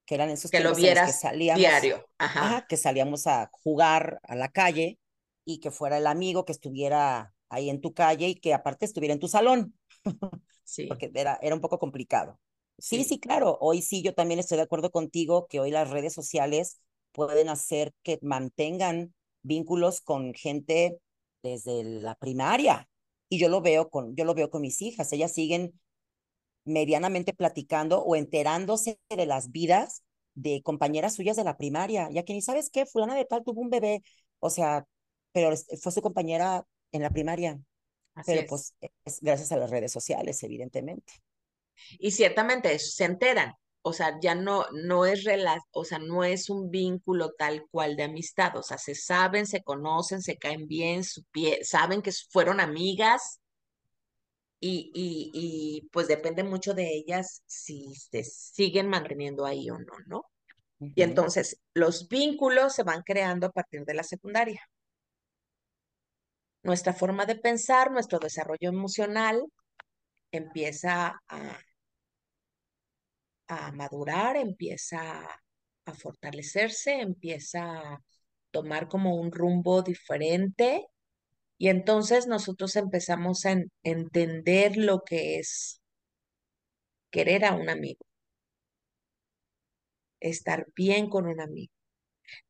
[0.05, 2.65] Que eran esos que lo vieras que salíamos, diario, ajá.
[2.67, 4.99] que salíamos a jugar a la calle
[5.45, 9.13] y que fuera el amigo que estuviera ahí en tu calle y que aparte estuviera
[9.13, 9.73] en tu salón.
[10.69, 10.85] Sí.
[10.85, 12.39] Porque era, era un poco complicado.
[12.79, 13.57] Sí, sí, claro.
[13.61, 16.79] Hoy sí, yo también estoy de acuerdo contigo que hoy las redes sociales
[17.11, 20.99] pueden hacer que mantengan vínculos con gente
[21.43, 22.89] desde la primaria.
[23.29, 25.11] Y yo lo veo con, yo lo veo con mis hijas.
[25.13, 25.79] Ellas siguen
[26.65, 30.03] medianamente platicando o enterándose de las vidas
[30.35, 33.61] de compañeras suyas de la primaria, ya que ni sabes qué, fulana de tal tuvo
[33.61, 34.01] un bebé,
[34.39, 34.85] o sea,
[35.31, 37.59] pero fue su compañera en la primaria.
[38.25, 38.73] pero pues
[39.05, 41.13] es gracias a las redes sociales, evidentemente.
[41.99, 45.25] Y ciertamente se enteran, o sea, ya no, no es
[45.71, 49.63] o sea, no es un vínculo tal cual de amistad, o sea, se saben, se
[49.63, 53.39] conocen, se caen bien, su pie, saben que fueron amigas
[54.59, 59.93] y, y, y, pues depende mucho de ellas si se siguen manteniendo ahí o no,
[60.07, 60.25] ¿no?
[60.79, 64.61] Y entonces los vínculos se van creando a partir de la secundaria.
[66.63, 69.43] Nuestra forma de pensar, nuestro desarrollo emocional
[70.31, 71.59] empieza a,
[73.49, 75.01] a madurar, empieza
[75.85, 78.03] a fortalecerse, empieza a
[78.51, 80.87] tomar como un rumbo diferente
[81.57, 85.81] y entonces nosotros empezamos a entender lo que es
[87.11, 88.05] querer a un amigo,
[90.19, 91.73] estar bien con un amigo.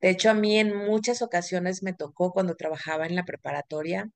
[0.00, 4.10] De hecho, a mí en muchas ocasiones me tocó cuando trabajaba en la preparatoria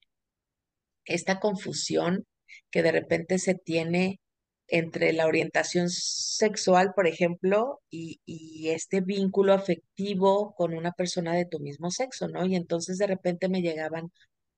[1.06, 2.26] esta confusión
[2.70, 4.20] que de repente se tiene
[4.68, 8.20] entre la orientación sexual, por ejemplo, y,
[8.68, 12.46] este vínculo afectivo con una persona de tu mismo sexo, ¿no?
[12.46, 14.10] Y entonces de repente me llegaban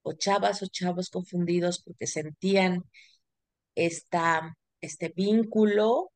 [0.02, 2.84] o chavas o chavos confundidos porque sentían
[3.74, 6.12] esta, este vínculo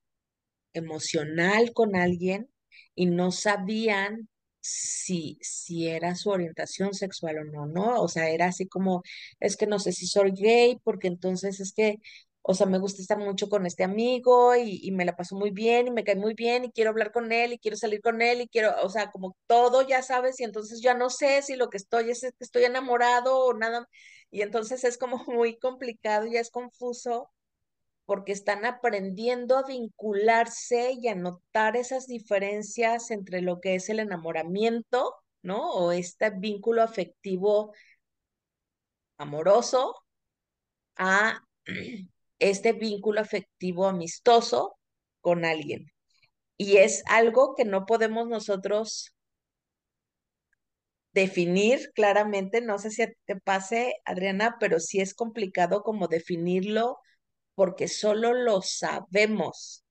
[0.72, 2.50] emocional con alguien
[2.94, 4.28] y no sabían
[4.60, 8.02] si, si era su orientación sexual o no, ¿no?
[8.02, 9.02] O sea, era así como,
[9.40, 11.96] es que no sé si soy gay, porque entonces es que,
[12.50, 15.86] o sea, me gusta estar mucho con este amigo y, me la paso muy bien
[15.86, 18.40] y me cae muy bien y quiero hablar con él y quiero salir con él
[18.40, 21.70] y quiero, o sea, como todo ya sabes y entonces ya no sé si lo
[21.70, 23.86] que estoy es que estoy enamorado o nada.
[24.32, 27.30] Y entonces es como muy complicado, ya es confuso
[28.06, 34.00] porque están aprendiendo a vincularse y a notar esas diferencias entre lo que es el
[34.00, 35.70] enamoramiento, ¿no?
[35.70, 37.72] O este vínculo afectivo
[39.18, 39.94] amoroso
[40.96, 41.42] a
[42.40, 44.76] este vínculo afectivo amistoso
[45.20, 45.92] con alguien.
[46.56, 49.14] Y es algo que no podemos nosotros
[51.12, 56.98] definir claramente, no sé si te pase, Adriana, pero sí es complicado como definirlo
[57.54, 59.84] porque solo lo sabemos,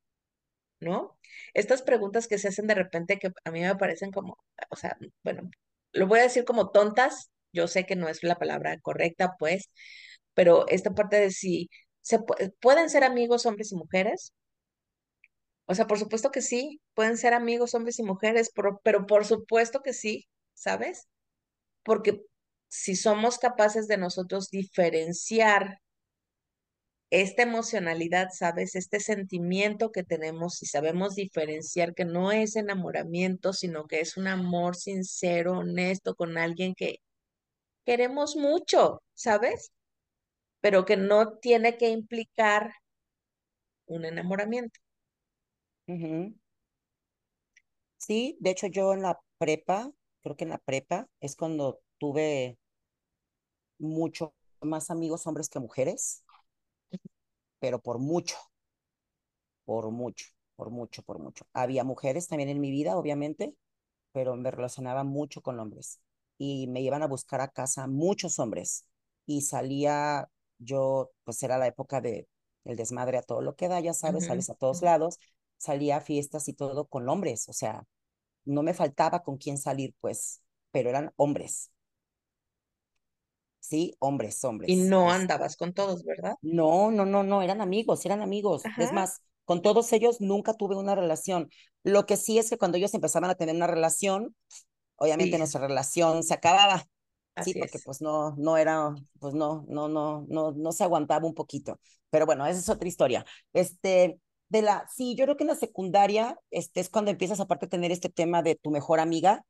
[0.79, 1.17] ¿no?
[1.53, 4.37] Estas preguntas que se hacen de repente que a mí me parecen como,
[4.69, 5.49] o sea, bueno,
[5.93, 9.69] lo voy a decir como tontas, yo sé que no es la palabra correcta, pues,
[10.33, 11.69] pero esta parte de si
[12.01, 12.19] se
[12.59, 14.33] pueden ser amigos hombres y mujeres.
[15.65, 19.25] O sea, por supuesto que sí, pueden ser amigos hombres y mujeres, pero, pero por
[19.25, 21.07] supuesto que sí, ¿sabes?
[21.83, 22.23] Porque
[22.67, 25.79] si somos capaces de nosotros diferenciar
[27.11, 28.75] esta emocionalidad, ¿sabes?
[28.75, 34.27] Este sentimiento que tenemos y sabemos diferenciar que no es enamoramiento, sino que es un
[34.27, 36.97] amor sincero, honesto con alguien que
[37.85, 39.71] queremos mucho, ¿sabes?
[40.61, 42.71] Pero que no tiene que implicar
[43.87, 44.79] un enamoramiento.
[47.97, 49.91] Sí, de hecho yo en la prepa,
[50.23, 52.57] creo que en la prepa es cuando tuve
[53.79, 56.23] mucho más amigos hombres que mujeres
[57.59, 58.35] pero por mucho,
[59.65, 61.45] por mucho, por mucho, por mucho.
[61.53, 63.55] Había mujeres también en mi vida, obviamente,
[64.13, 66.01] pero me relacionaba mucho con hombres
[66.37, 68.85] y me iban a buscar a casa muchos hombres
[69.25, 72.27] y salía yo, pues era la época de
[72.65, 75.17] el desmadre a todo lo que da, ya sabes, sales a todos lados,
[75.57, 77.85] salía a fiestas y todo con hombres, o sea,
[78.45, 80.41] no me faltaba con quién salir, pues,
[80.71, 81.71] pero eran hombres.
[83.59, 84.69] Sí, hombres, hombres.
[84.69, 86.35] Y no andabas con todos, ¿verdad?
[86.41, 88.63] No, no, no, no, eran amigos, eran amigos.
[88.77, 91.49] Es más, con todos ellos nunca tuve una relación.
[91.83, 94.35] Lo que sí es que cuando ellos empezaban a tener una relación,
[94.95, 96.85] obviamente nuestra relación se acababa.
[97.43, 101.33] Sí, porque pues no, no era, pues no, no, no, no, no se aguantaba un
[101.33, 101.79] poquito.
[102.09, 103.25] Pero bueno, esa es otra historia.
[103.53, 107.65] Este, de la, sí, yo creo que en la secundaria, este, es cuando empiezas aparte
[107.67, 109.45] a tener este tema de tu mejor amiga.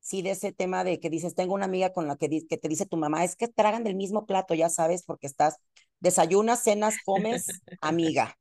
[0.00, 2.68] Sí, de ese tema de que dices, tengo una amiga con la que, que te
[2.68, 5.56] dice tu mamá, es que tragan del mismo plato, ya sabes, porque estás,
[6.00, 7.46] desayunas, cenas, comes,
[7.80, 8.36] amiga.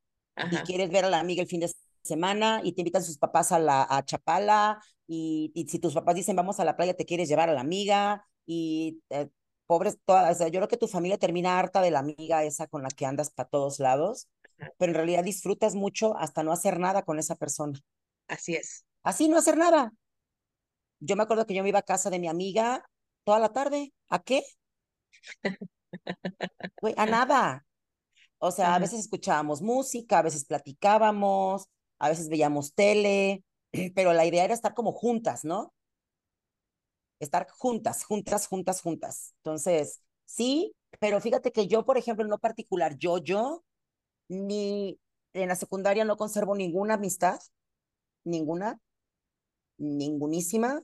[0.52, 1.72] Y quieres ver a la amiga el fin de
[2.10, 6.16] semana y te invitan sus papás a la a Chapala y, y, si tus papás
[6.16, 9.30] dicen vamos a la playa te quieres llevar a la amiga y eh,
[9.68, 12.68] pobres todas, o sea, yo creo que tu familia termina harta de la amiga esa
[12.68, 14.28] con la que andas para todos lados,
[14.78, 17.80] pero en realidad disfrutas mucho hasta no hacer nada con esa persona.
[18.28, 18.86] Así es.
[19.04, 19.94] Así no hacer nada.
[21.00, 22.84] Yo me acuerdo que yo me iba a casa de mi amiga
[23.24, 23.94] toda la tarde.
[24.10, 24.44] ¿A qué?
[26.98, 27.66] a nada.
[28.40, 31.68] O sea, a veces escuchábamos música, a veces platicábamos,
[32.00, 33.44] a veces veíamos tele,
[33.96, 35.74] pero la idea era estar como juntas, ¿no?
[37.20, 39.34] Estar juntas, juntas, juntas, juntas.
[39.44, 43.64] Entonces, sí, pero fíjate que yo, por ejemplo, en lo particular, yo, yo,
[44.30, 45.00] ni
[45.34, 47.40] en la secundaria no conservo ninguna amistad,
[48.24, 48.80] ninguna,
[49.78, 50.82] ningunísima.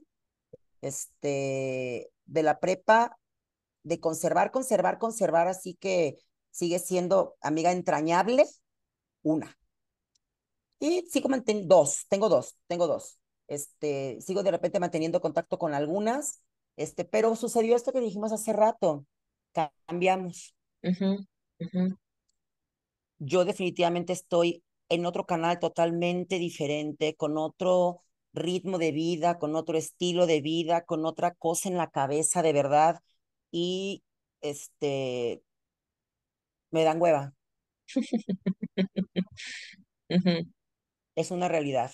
[0.81, 3.17] Este, de la prepa,
[3.83, 6.17] de conservar, conservar, conservar, así que
[6.51, 8.45] sigue siendo amiga entrañable,
[9.23, 9.57] una.
[10.79, 13.19] Y sigo manteniendo dos, tengo dos, tengo dos.
[13.47, 16.41] Este, sigo de repente manteniendo contacto con algunas,
[16.75, 19.05] este, pero sucedió esto que dijimos hace rato,
[19.85, 20.55] cambiamos.
[23.19, 28.01] Yo definitivamente estoy en otro canal totalmente diferente, con otro
[28.33, 32.53] ritmo de vida, con otro estilo de vida, con otra cosa en la cabeza de
[32.53, 32.99] verdad.
[33.51, 34.03] Y
[34.41, 35.41] este,
[36.71, 37.33] me dan hueva.
[41.15, 41.91] es una realidad.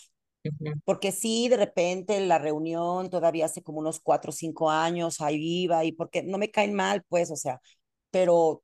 [0.85, 5.37] Porque sí, de repente la reunión todavía hace como unos cuatro o cinco años, ahí
[5.37, 7.61] viva, y porque no me caen mal, pues, o sea,
[8.09, 8.63] pero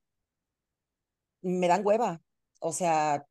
[1.42, 2.22] me dan hueva.
[2.60, 3.26] O sea,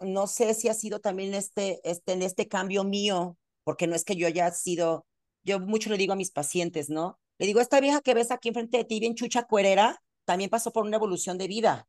[0.00, 4.04] no sé si ha sido también este, este, en este cambio mío, porque no es
[4.04, 5.06] que yo haya sido,
[5.42, 7.18] yo mucho le digo a mis pacientes, ¿no?
[7.38, 10.72] Le digo, esta vieja que ves aquí enfrente de ti, bien chucha cuerera, también pasó
[10.72, 11.88] por una evolución de vida.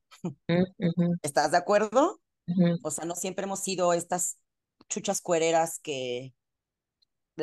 [1.21, 2.19] ¿Estás de acuerdo?
[2.83, 4.37] O sea, no siempre hemos sido estas
[4.89, 6.33] chuchas cuereras que...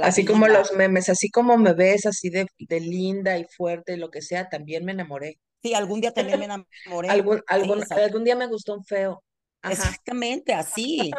[0.02, 3.96] Así como los memes, así como me ves así de, de linda y fuerte y
[3.96, 5.38] lo que sea, también me enamoré.
[5.62, 6.44] Sí, algún día también me
[6.86, 7.08] enamoré.
[7.10, 9.22] algún, algún, algún día me gustó un feo.
[9.62, 11.10] Exactamente, así.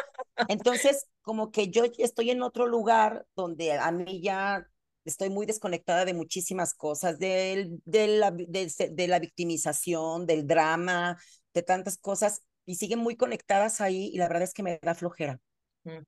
[0.48, 4.66] Entonces, como que yo estoy en otro lugar donde a mí ya
[5.04, 11.18] estoy muy desconectada de muchísimas cosas, de, la, de, la victimización, del drama,
[11.54, 14.94] de tantas cosas, y siguen muy conectadas ahí y la verdad es que me da
[14.94, 15.40] flojera.
[15.84, 15.98] Mm,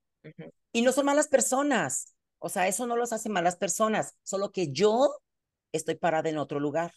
[0.73, 4.71] y no son malas personas, o sea, eso no los hace malas personas, solo que
[4.71, 5.15] yo
[5.71, 6.93] estoy parada en otro lugar.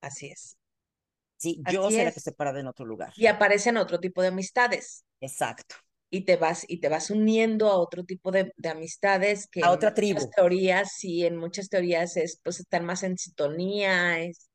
[0.00, 0.56] Así es.
[1.36, 3.12] Sí, yo soy la que estoy parada en otro lugar.
[3.16, 5.04] Y aparecen otro tipo de amistades.
[5.20, 5.74] Exacto.
[6.08, 9.70] Y te vas, y te vas uniendo a otro tipo de, de amistades que a
[9.70, 10.20] otra tribu.
[10.34, 14.45] Teorías, sí, en muchas teorías es, pues están más en sintonía, es,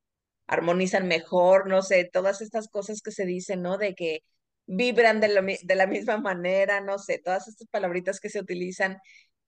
[0.51, 3.77] armonizan mejor, no sé, todas estas cosas que se dicen, ¿no?
[3.77, 4.23] De que
[4.67, 8.99] vibran de, de la misma manera, no sé, todas estas palabritas que se utilizan,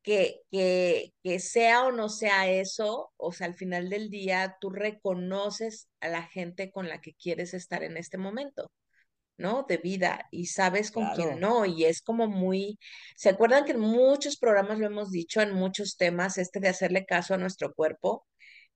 [0.02, 4.70] que, que, que sea o no sea eso, o sea, al final del día tú
[4.70, 8.72] reconoces a la gente con la que quieres estar en este momento.
[9.38, 9.66] ¿no?
[9.68, 11.66] De vida y sabes con quién no.
[11.66, 12.80] Y es como muy,
[13.18, 17.06] ¿se acuerdan que en muchos programas lo hemos dicho, en muchos temas, este de hacerle
[17.06, 18.26] caso a nuestro cuerpo?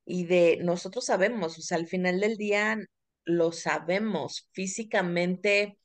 [0.08, 2.78] Y de nosotros sabemos, o sea, al final del día
[3.26, 5.78] lo sabemos físicamente.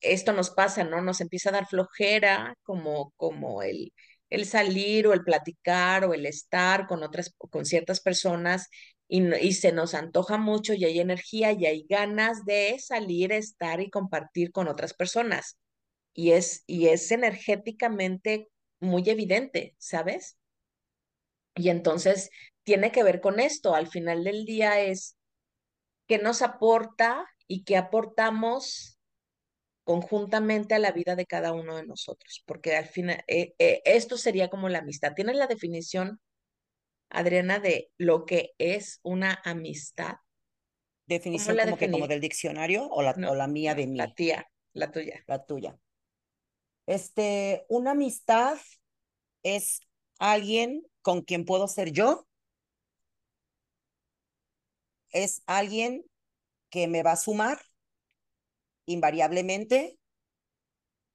[0.00, 1.00] Esto nos pasa, ¿no?
[1.02, 3.92] Nos empieza a dar flojera como, como el,
[4.28, 8.68] el salir o el platicar o el estar con otras, con ciertas personas
[9.06, 13.80] y, y, se nos antoja mucho y hay energía y hay ganas de salir, estar
[13.80, 15.58] y compartir con otras personas.
[16.12, 18.48] Y es, y es energéticamente
[18.80, 20.36] muy evidente, ¿sabes?
[21.54, 22.30] Y entonces
[22.64, 23.74] tiene que ver con esto.
[23.74, 25.16] Al final del día es
[26.06, 28.98] qué nos aporta y qué aportamos
[29.84, 34.16] conjuntamente a la vida de cada uno de nosotros, porque al final eh, eh, esto
[34.16, 35.12] sería como la amistad.
[35.14, 36.20] ¿Tienes la definición,
[37.10, 40.16] Adriana, de lo que es una amistad?
[41.06, 43.98] ¿Definición como, que, como del diccionario o la, o la mía de mí?
[43.98, 45.22] La tía, la tuya.
[45.26, 45.76] La tuya.
[46.86, 48.58] Este, una amistad
[49.42, 49.80] es
[50.18, 52.26] alguien con quien puedo ser yo
[55.12, 56.04] es alguien
[56.70, 57.60] que me va a sumar
[58.86, 59.98] invariablemente,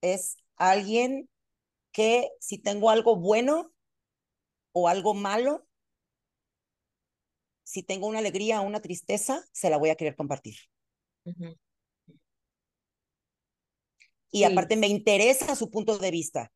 [0.02, 1.30] es alguien
[1.92, 3.74] que si tengo algo bueno
[4.72, 5.68] o algo malo,
[7.64, 10.56] si tengo una alegría o una tristeza, se la voy a querer compartir.
[14.32, 16.52] Y aparte me interesa su punto de vista.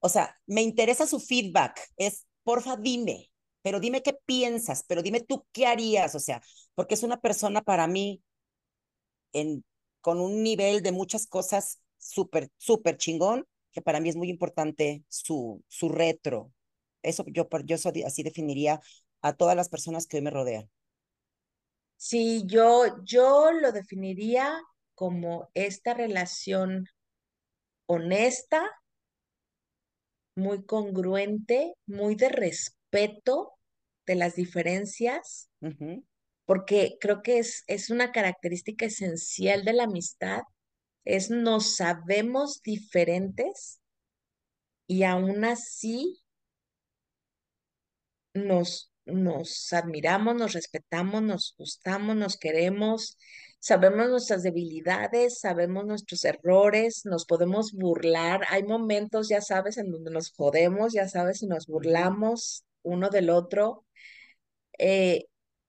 [0.00, 1.80] O sea, me interesa su feedback.
[1.96, 3.31] Es, porfa, dime,
[3.62, 6.14] pero dime qué piensas, pero dime tú qué harías.
[6.14, 6.42] O sea,
[6.74, 8.22] porque es una persona para mí
[9.32, 9.64] en,
[10.00, 15.04] con un nivel de muchas cosas súper, súper chingón, que para mí es muy importante
[15.08, 16.52] su, su retro.
[17.02, 18.80] Eso yo, yo así definiría
[19.22, 20.70] a todas las personas que hoy me rodean.
[21.96, 24.60] Sí, yo, yo lo definiría
[24.94, 26.84] como esta relación
[27.86, 28.68] honesta,
[30.36, 32.81] muy congruente, muy de respeto
[34.06, 35.48] de las diferencias,
[36.44, 40.42] porque creo que es, es una característica esencial de la amistad,
[41.04, 43.80] es nos sabemos diferentes
[44.86, 46.22] y aún así
[48.34, 53.16] nos, nos admiramos, nos respetamos, nos gustamos, nos queremos,
[53.58, 58.42] sabemos nuestras debilidades, sabemos nuestros errores, nos podemos burlar.
[58.48, 63.30] Hay momentos, ya sabes, en donde nos jodemos, ya sabes, y nos burlamos uno del
[63.30, 63.86] otro.
[64.78, 65.26] Eh,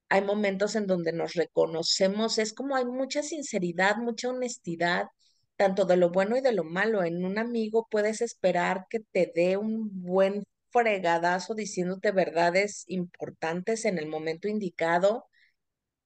[0.09, 5.07] hay momentos en donde nos reconocemos, es como hay mucha sinceridad, mucha honestidad,
[5.55, 7.03] tanto de lo bueno y de lo malo.
[7.03, 13.97] En un amigo puedes esperar que te dé un buen fregadazo diciéndote verdades importantes en
[13.99, 15.25] el momento indicado,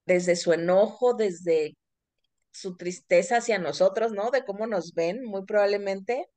[0.05, 1.77] desde su enojo, desde
[2.51, 4.31] su tristeza hacia nosotros, ¿no?
[4.31, 6.27] De cómo nos ven, muy probablemente.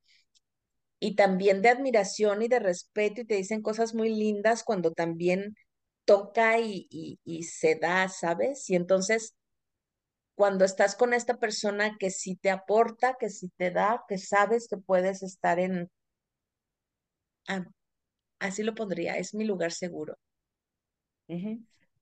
[1.01, 5.57] Y también de admiración y de respeto y te dicen cosas muy lindas cuando también
[6.05, 6.89] toca y,
[7.25, 8.69] y, se da, ¿sabes?
[8.69, 9.35] Y entonces,
[10.35, 14.69] cuando estás con esta persona que sí te aporta, que sí te da, que sabes
[14.69, 15.91] que puedes estar en,
[17.49, 17.65] ah,
[18.41, 20.17] así lo pondría, es mi lugar seguro.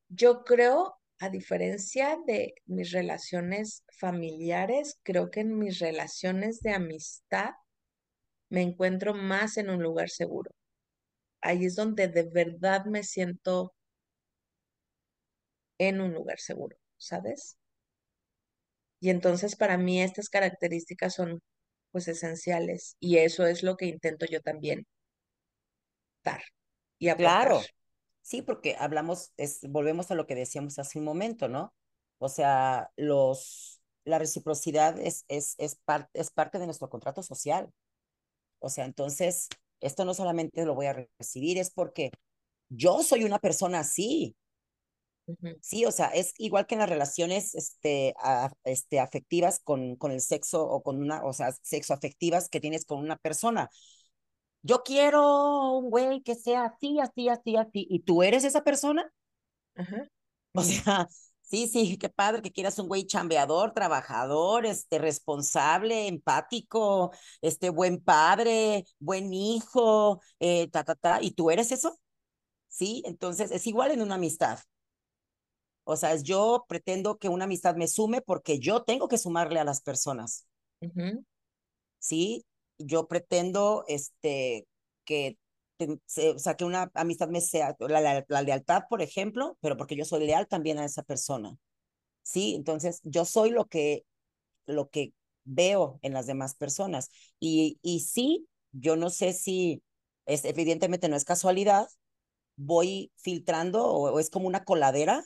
[0.09, 7.51] Yo creo, a diferencia de mis relaciones familiares, creo que en mis relaciones de amistad
[8.51, 10.51] me encuentro más en un lugar seguro.
[11.41, 13.75] Ahí es donde de verdad me siento
[15.79, 17.57] en un lugar seguro, ¿sabes?
[19.01, 21.41] Y entonces para mí estas características son
[21.93, 24.87] pues esenciales y eso es lo que intento yo también
[26.25, 26.43] dar
[26.99, 27.15] y.
[27.15, 27.61] Claro,
[28.23, 31.75] sí, porque hablamos, es, volvemos a lo que decíamos hace un momento, ¿no?
[32.19, 35.81] O sea, los, la reciprocidad es, es, es,
[36.15, 37.71] es parte de nuestro contrato social.
[38.61, 39.49] O sea, entonces,
[39.81, 42.11] esto no solamente lo voy a recibir, es porque
[42.69, 44.37] yo soy una persona así.
[45.61, 48.15] Sí, o sea, es igual que en las relaciones este,
[48.65, 52.87] este, afectivas con, con el sexo o con una, o sea, sexo afectivas que tienes
[52.87, 53.69] con una persona
[54.63, 59.11] yo quiero un güey que sea así, así, así, así, y tú eres esa persona.
[60.55, 61.09] O sea,
[61.49, 68.01] sí, sí, qué padre que quieras un güey chambeador, trabajador, este, responsable, empático, este, buen
[68.01, 71.99] padre, buen hijo, eh, ta, ta, ta, y tú eres eso.
[72.69, 74.59] Sí, entonces es igual en una amistad.
[75.85, 79.65] O sea, yo pretendo que una amistad me sume porque yo tengo que sumarle a
[79.65, 80.47] las personas.
[81.99, 82.45] Sí,
[82.77, 84.67] yo pretendo este,
[85.05, 85.39] que,
[85.87, 90.05] o sea, que una amistad me sea, la, la, lealtad, por ejemplo, pero porque yo
[90.05, 91.57] soy leal también a esa persona.
[92.23, 94.05] Sí, entonces yo soy lo que,
[94.67, 95.15] lo que
[95.45, 97.11] veo en las demás personas.
[97.41, 99.83] Y, y sí, yo no sé si,
[100.27, 101.89] es, evidentemente no es casualidad,
[102.57, 105.25] voy filtrando o, o es como una coladera,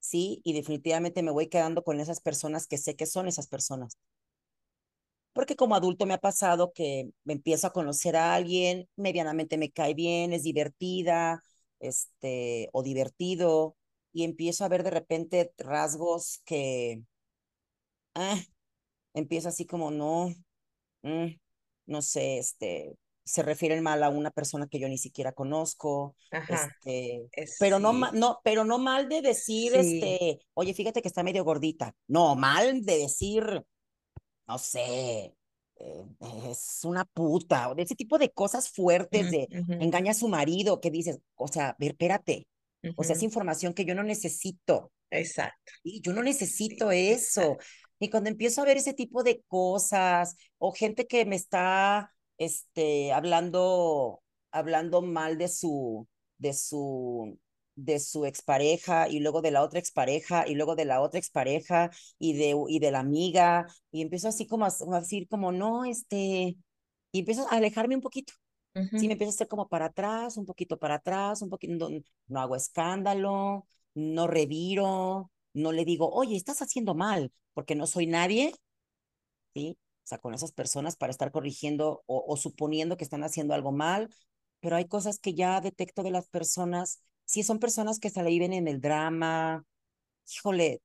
[0.00, 3.98] sí, y definitivamente me voy quedando con esas personas que sé que son esas personas
[5.34, 9.70] porque como adulto me ha pasado que me empiezo a conocer a alguien, medianamente me
[9.70, 11.42] cae bien, es divertida,
[11.80, 13.76] este, o divertido,
[14.12, 17.02] y empiezo a ver de repente rasgos que,
[18.14, 18.40] ah,
[19.14, 20.32] empiezo así como, no,
[21.02, 21.26] mm,
[21.86, 27.28] no sé, este, se refieren mal a una persona que yo ni siquiera conozco, este,
[27.58, 31.94] pero no, no, pero no mal de decir, este, oye, fíjate que está medio gordita,
[32.06, 33.64] no, mal de decir,
[34.46, 35.34] no sé,
[35.76, 36.04] eh,
[36.50, 39.48] es una puta, o de ese tipo de cosas fuertes de
[39.80, 42.46] engaña a su marido, que dices, o sea, ver, espérate,
[42.96, 44.92] o sea, es información que yo no necesito.
[45.10, 45.72] Exacto.
[45.82, 47.56] Y yo no necesito eso.
[47.98, 53.12] Y cuando empiezo a ver ese tipo de cosas, o gente que me está, este,
[53.12, 56.06] hablando, hablando mal de su,
[56.38, 57.38] de su,
[57.76, 61.90] de su expareja y luego de la otra expareja y luego de la otra expareja
[62.18, 66.56] y de, y de la amiga y empiezo así como a, decir como, no, este,
[67.12, 68.32] y empiezo a alejarme un poquito.
[68.74, 72.00] Sí, me empiezo a hacer como para atrás, un poquito para atrás, un poquito, no,
[72.26, 78.08] no hago escándalo, no reviro, no le digo, oye, estás haciendo mal, porque no soy
[78.08, 78.52] nadie,
[79.54, 79.78] ¿sí?
[79.78, 83.70] O sea, con esas personas para estar corrigiendo o, o suponiendo que están haciendo algo
[83.70, 84.12] mal,
[84.58, 88.30] pero hay cosas que ya detecto de las personas, si son personas que se le
[88.30, 89.64] viven en el drama,
[90.28, 90.82] híjole,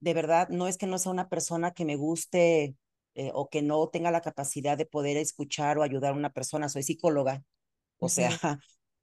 [0.00, 2.76] de verdad, no es que no sea una persona que me guste
[3.14, 6.68] eh, o que no tenga la capacidad de poder escuchar o ayudar a una persona,
[6.68, 7.42] soy psicóloga,
[7.98, 8.28] o sea,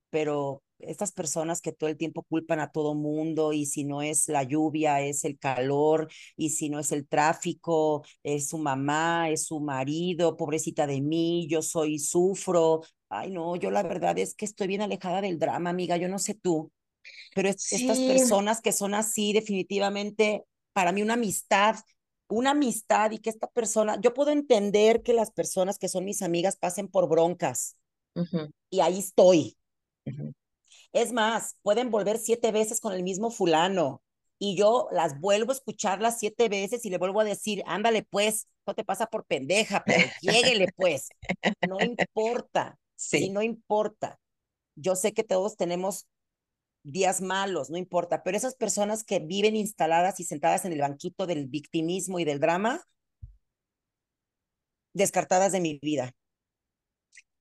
[0.09, 4.27] pero estas personas que todo el tiempo culpan a todo mundo y si no es
[4.27, 9.45] la lluvia, es el calor y si no es el tráfico, es su mamá, es
[9.45, 12.81] su marido, pobrecita de mí, yo soy, sufro.
[13.13, 16.17] Ay, no, yo la verdad es que estoy bien alejada del drama, amiga, yo no
[16.17, 16.71] sé tú,
[17.35, 21.75] pero estas personas que son así, definitivamente, para mí una amistad,
[22.29, 26.21] una amistad y que esta persona, yo puedo entender que las personas que son mis
[26.21, 27.75] amigas pasen por broncas.
[28.69, 29.57] Y ahí estoy.
[30.93, 34.01] Es más, pueden volver siete veces con el mismo fulano
[34.39, 38.03] y yo las vuelvo a escuchar las siete veces y le vuelvo a decir, ándale
[38.03, 41.09] pues, no te pasa por pendeja, pero lléguele pues,
[41.67, 43.29] no importa, sí.
[43.29, 44.19] no importa.
[44.75, 46.07] Yo sé que todos tenemos
[46.83, 51.27] días malos, no importa, pero esas personas que viven instaladas y sentadas en el banquito
[51.27, 52.81] del victimismo y del drama,
[54.93, 56.13] descartadas de mi vida.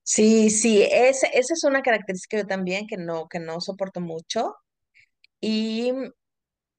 [0.02, 4.54] Sí, sí, esa es una característica yo también que no, que no soporto mucho.
[5.40, 5.92] Y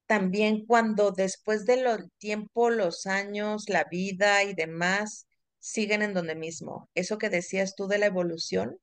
[0.05, 5.27] también cuando después de tiempo, los años, la vida y demás
[5.61, 6.89] siguen en donde mismo.
[6.95, 8.77] Eso que decías tú de la evolución,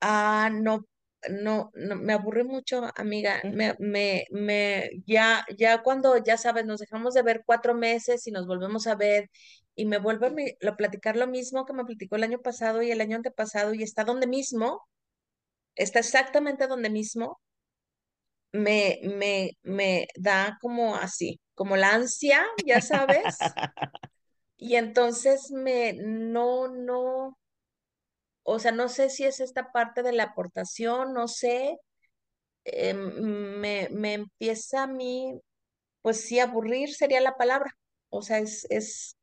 [0.00, 0.84] ah, no,
[1.30, 3.40] no, no, me aburrí mucho, amiga.
[3.44, 8.32] Me, me, me, ya, ya cuando, ya sabes, nos dejamos de ver cuatro meses y
[8.32, 9.30] nos volvemos a ver
[9.74, 13.00] y me vuelve a, platicar lo mismo que me platicó el año pasado y el
[13.00, 14.82] año antepasado y está donde mismo,
[15.76, 17.40] está exactamente donde mismo,
[18.52, 23.38] me, me, me da como así, como la ansia, ya sabes.
[24.62, 27.38] y entonces me, no, no,
[28.44, 31.78] o sea, no sé si es esta parte de la aportación, no sé,
[32.64, 35.40] eh, me, me empieza a mí,
[36.02, 37.70] pues sí, aburrir sería la palabra.
[38.10, 39.16] O sea, es, es,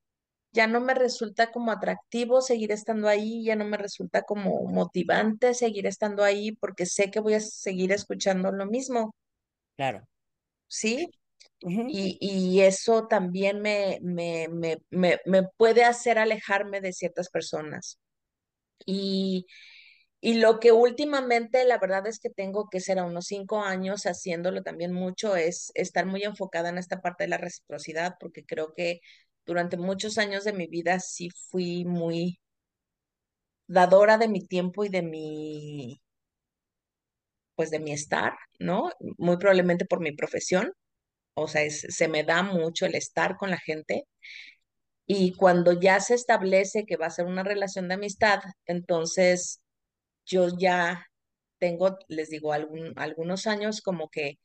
[0.53, 5.53] ya no me resulta como atractivo seguir estando ahí, ya no me resulta como motivante
[5.55, 9.15] seguir estando ahí porque sé que voy a seguir escuchando lo mismo.
[9.75, 10.07] Claro.
[10.67, 11.09] ¿Sí?
[11.61, 14.77] Y, y, eso también me, me, me,
[15.25, 17.99] me, puede hacer alejarme de ciertas personas.
[18.85, 19.47] Y,
[20.21, 24.03] y lo que últimamente, la verdad es que tengo que ser a unos cinco años
[24.05, 28.73] haciéndolo también mucho, es estar muy enfocada en esta parte de la reciprocidad, porque creo
[28.75, 29.01] que
[29.45, 32.39] durante muchos años de mi vida sí fui muy
[33.67, 36.01] dadora de mi tiempo y de mi,
[37.55, 38.89] pues de mi estar, ¿no?
[39.17, 40.73] Muy probablemente por mi profesión,
[41.41, 44.05] o sea, se me da mucho el estar con la gente.
[45.05, 49.61] Y cuando ya se establece que va a ser una relación de amistad, entonces
[50.25, 51.05] yo ya
[51.59, 54.39] tengo, les digo, algún, algunos años como que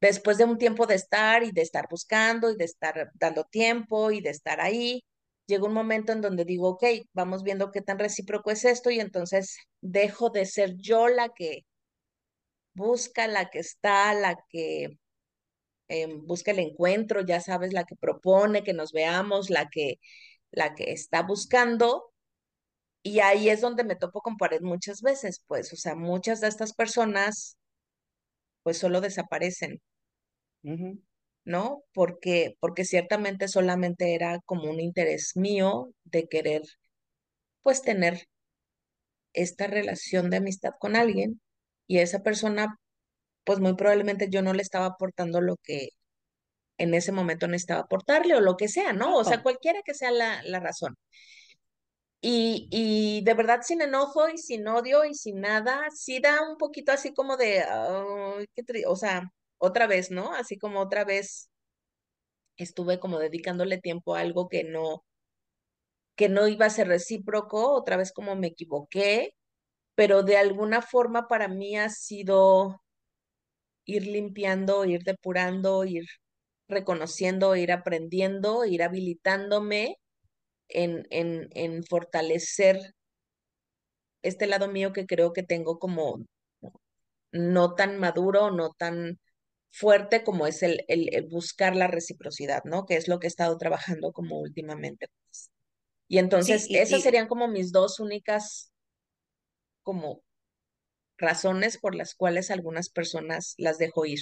[0.00, 4.10] después de un tiempo de estar y de estar buscando y de estar dando tiempo
[4.10, 5.04] y de estar ahí,
[5.46, 9.00] llega un momento en donde digo, ok, vamos viendo qué tan recíproco es esto y
[9.00, 11.64] entonces dejo de ser yo la que
[12.74, 14.98] busca, la que está, la que
[16.02, 19.98] eh, busca el encuentro, ya sabes, la que propone que nos veamos, la que,
[20.50, 22.12] la que está buscando.
[23.02, 26.48] Y ahí es donde me topo con pared muchas veces, pues, o sea, muchas de
[26.48, 27.58] estas personas,
[28.62, 29.80] pues, solo desaparecen,
[31.44, 31.84] ¿no?
[31.92, 36.62] Porque, porque ciertamente solamente era como un interés mío de querer,
[37.62, 38.26] pues, tener
[39.34, 41.40] esta relación de amistad con alguien
[41.86, 42.78] y esa persona,
[43.44, 45.90] pues, muy probablemente yo no le estaba aportando lo que
[46.78, 49.16] en ese momento necesitaba aportarle o lo que sea, ¿no?
[49.16, 50.96] O sea, cualquiera que sea la, la razón.
[52.20, 56.56] Y, y, de verdad sin enojo y sin odio y sin nada, sí da un
[56.56, 57.62] poquito así como de,
[58.54, 60.32] qué o sea, otra vez, ¿no?
[60.34, 61.50] Así como otra vez
[62.56, 65.04] estuve como dedicándole tiempo a algo que no,
[66.16, 69.34] que no iba a ser recíproco, otra vez como me equivoqué,
[69.94, 72.82] pero de alguna forma para mí ha sido
[73.84, 76.06] ir limpiando, ir depurando, ir
[76.68, 79.96] reconociendo, ir aprendiendo, ir habilitándome
[80.68, 82.94] en, en, en fortalecer
[84.22, 86.24] este lado mío que creo que tengo como
[87.32, 89.18] no tan maduro, no tan
[89.70, 92.86] fuerte como es el, el, buscar la reciprocidad, ¿no?
[92.86, 95.08] Que es lo que he estado trabajando como últimamente.
[95.26, 95.50] Pues.
[96.08, 98.72] Y entonces esas serían como mis dos únicas
[99.82, 100.22] como
[101.18, 104.20] razones por las cuales algunas personas las dejo ir.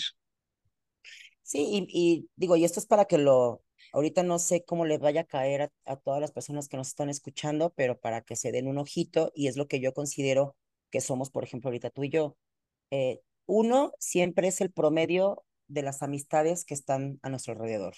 [1.42, 3.62] Sí, y, digo, y esto es para que lo,
[3.92, 7.10] ahorita no sé cómo le vaya a caer a, todas las personas que nos están
[7.10, 10.56] escuchando, pero para que se den un ojito, y es lo que yo considero
[10.90, 12.36] que somos, por ejemplo, ahorita tú y yo.
[12.90, 17.94] Eh, uno siempre es el promedio de las amistades que están a nuestro alrededor.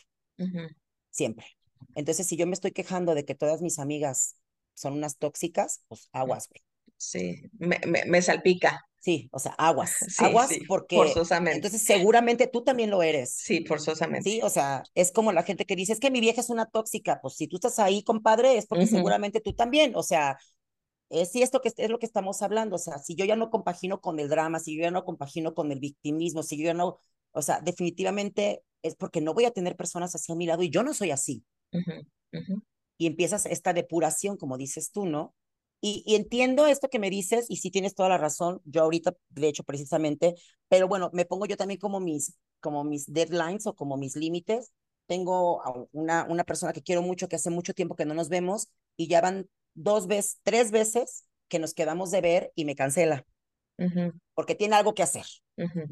[1.11, 1.47] Siempre.
[1.95, 4.37] Entonces, si yo me estoy quejando de que todas mis amigas
[4.75, 6.65] son unas tóxicas, pues aguas, güey.
[7.05, 8.87] Sí, me, me, salpica.
[8.99, 9.95] Sí, o sea, aguas.
[10.19, 11.57] aguas porque forzosamente.
[11.57, 13.35] entonces seguramente tú también lo eres.
[13.35, 14.31] Sí, forzosamente.
[14.31, 16.67] Sí, o sea, es como la gente que dice, es que mi vieja es una
[16.67, 17.21] tóxica.
[17.21, 19.93] Pues si tú estás ahí, compadre, es porque seguramente tú también.
[19.97, 20.39] O sea,
[21.11, 22.77] es sí, esto que es lo que estamos hablando.
[22.77, 25.53] O sea, si yo ya no compagino con el drama, si yo ya no compagino
[25.53, 26.99] con el victimismo, si yo ya no,
[27.33, 30.71] o sea, definitivamente es porque no voy a tener personas así a mi lado y
[30.71, 31.45] yo no soy así.
[32.97, 35.35] Y empiezas esta depuración, como dices tú, ¿no?
[35.87, 39.49] Y, entiendo esto que me dices, y sí tienes toda la razón, yo ahorita, de
[39.49, 40.35] hecho, precisamente,
[40.69, 44.73] pero bueno, me pongo yo también como mis, como mis deadlines o como mis límites.
[45.05, 45.63] Tengo
[45.93, 49.09] una, una persona que quiero mucho, que hace mucho tiempo que no nos vemos, y
[49.09, 53.27] ya van dos veces, tres veces que nos quedamos de ver y me cancela,
[54.33, 55.27] porque tiene algo que hacer.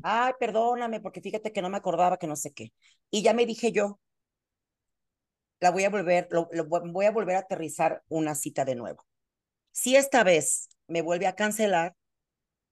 [0.03, 2.72] Ay, perdóname, porque fíjate que no me acordaba que no sé qué.
[3.11, 4.01] Y ya me dije yo,
[5.61, 9.05] la voy a volver, lo, voy a volver a aterrizar una cita de nuevo.
[9.72, 11.96] Si esta vez me vuelve a cancelar,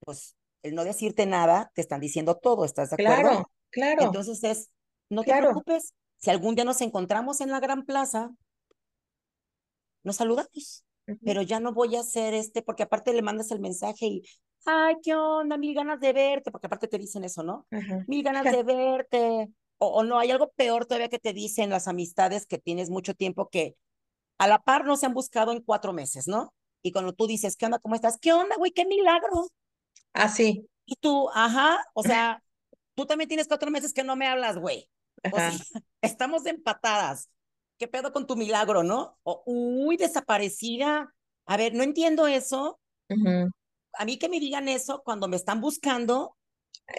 [0.00, 3.22] pues el no decirte nada, te están diciendo todo, ¿estás de acuerdo?
[3.22, 4.02] Claro, claro.
[4.04, 4.70] Entonces es,
[5.08, 8.30] no te preocupes, si algún día nos encontramos en la gran plaza,
[10.02, 10.84] nos saludamos,
[11.24, 14.22] pero ya no voy a hacer este, porque aparte le mandas el mensaje y,
[14.64, 15.56] ay, ¿qué onda?
[15.56, 17.66] Mil ganas de verte, porque aparte te dicen eso, ¿no?
[18.06, 19.48] Mil ganas de verte.
[19.78, 23.14] O, o, no, hay algo peor todavía que te dicen las amistades que tienes mucho
[23.14, 23.76] tiempo que
[24.36, 26.52] a la par no se han buscado en cuatro meses, ¿no?
[26.82, 27.78] Y cuando tú dices, ¿qué onda?
[27.78, 28.18] ¿Cómo estás?
[28.18, 28.72] ¿Qué onda, güey?
[28.72, 29.48] ¡Qué milagro!
[30.12, 30.64] Así.
[30.64, 32.42] Ah, y tú, ajá, o sea,
[32.94, 34.88] tú también tienes cuatro meses que no me hablas, güey.
[35.30, 35.52] O sea,
[36.02, 37.30] estamos empatadas.
[37.78, 39.18] ¿Qué pedo con tu milagro, no?
[39.22, 41.14] O, uy, desaparecida.
[41.46, 42.78] A ver, no entiendo eso.
[43.94, 46.36] A mí que me digan eso cuando me están buscando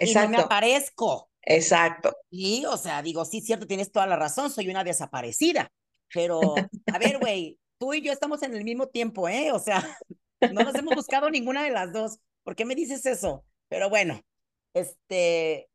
[0.00, 1.30] y no me aparezco.
[1.42, 2.16] Exacto.
[2.30, 5.70] Y, o sea, digo, sí, cierto, tienes toda la razón, soy una desaparecida.
[6.12, 6.54] Pero,
[6.92, 9.50] a ver, güey, tú y yo estamos en el mismo tiempo, ¿eh?
[9.50, 9.82] O sea,
[10.52, 12.20] no nos hemos buscado ninguna de las dos.
[12.44, 13.44] ¿Por qué me dices eso?
[13.68, 14.20] Pero bueno,
[14.72, 15.68] este,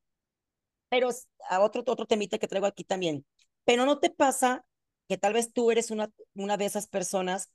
[0.88, 1.10] pero
[1.50, 3.26] a otro, otro temita que traigo aquí también.
[3.66, 4.66] Pero no te pasa
[5.10, 7.52] que tal vez tú eres una, una de esas personas.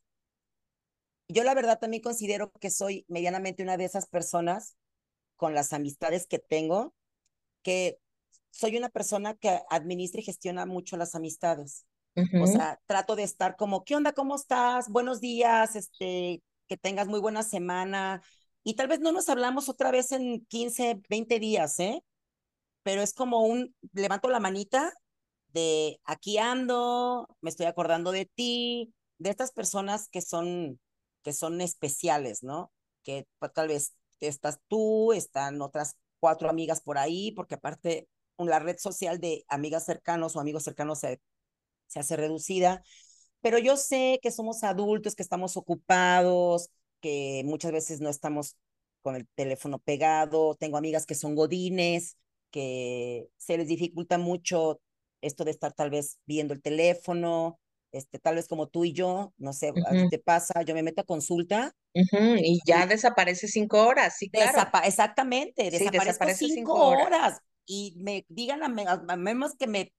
[1.29, 4.77] Yo la verdad también considero que soy medianamente una de esas personas
[5.37, 6.95] con las amistades que tengo,
[7.63, 7.99] que
[8.51, 11.87] soy una persona que administra y gestiona mucho las amistades.
[12.15, 14.13] O sea, trato de estar como, ¿qué onda?
[14.13, 14.91] ¿Cómo estás?
[14.91, 18.23] Buenos días, este, que tengas muy buena semana.
[18.65, 22.05] Y tal vez no nos hablamos otra vez en 15, 20 días, ¿eh?
[22.83, 24.93] Pero es como un, levanto la manita
[25.49, 30.81] de aquí ando, me estoy acordando de ti, de estas personas que son,
[31.23, 32.73] que son especiales, ¿no?
[33.03, 38.09] Que pues, tal vez estás tú, están otras cuatro amigas por ahí, porque aparte
[38.39, 41.21] la red social de amigas cercanos o amigos cercanos se
[41.93, 42.83] se hace reducida,
[43.41, 46.71] pero yo sé que somos adultos, que estamos ocupados,
[47.01, 48.57] que muchas veces no estamos
[49.03, 52.17] con el teléfono pegado, tengo amigas que son godines,
[52.51, 54.81] que se les dificulta mucho
[55.21, 57.59] esto de estar tal vez viendo el teléfono,
[57.91, 60.83] este, tal vez como tú y yo, no sé, a ti te pasa, yo me
[60.83, 61.75] meto a consulta.
[61.93, 64.71] y ya desaparece cinco horas, sí, claro.
[64.85, 67.41] exactamente, desaparece cinco, horas.
[67.67, 69.93] Y me digan a, menos que me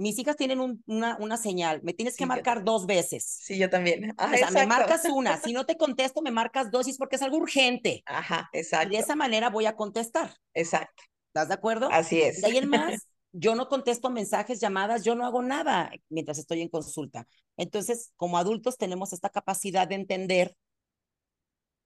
[0.00, 3.22] mis hijas tienen un, una, una señal, me tienes que marcar dos veces.
[3.42, 4.12] Sí, yo también.
[4.18, 7.16] o sea, me marcas una, si no te contesto, me marcas dos y es porque
[7.16, 8.02] es algo urgente.
[8.06, 8.88] Ajá, exacto.
[8.88, 10.34] Y de esa manera voy a contestar.
[10.54, 11.02] Exacto.
[11.28, 11.90] ¿Estás de acuerdo?
[11.92, 12.40] Así es.
[12.40, 16.62] De ahí en más, yo no contesto mensajes, llamadas, yo no hago nada mientras estoy
[16.62, 17.26] en consulta.
[17.58, 20.56] Entonces, como adultos tenemos esta capacidad de entender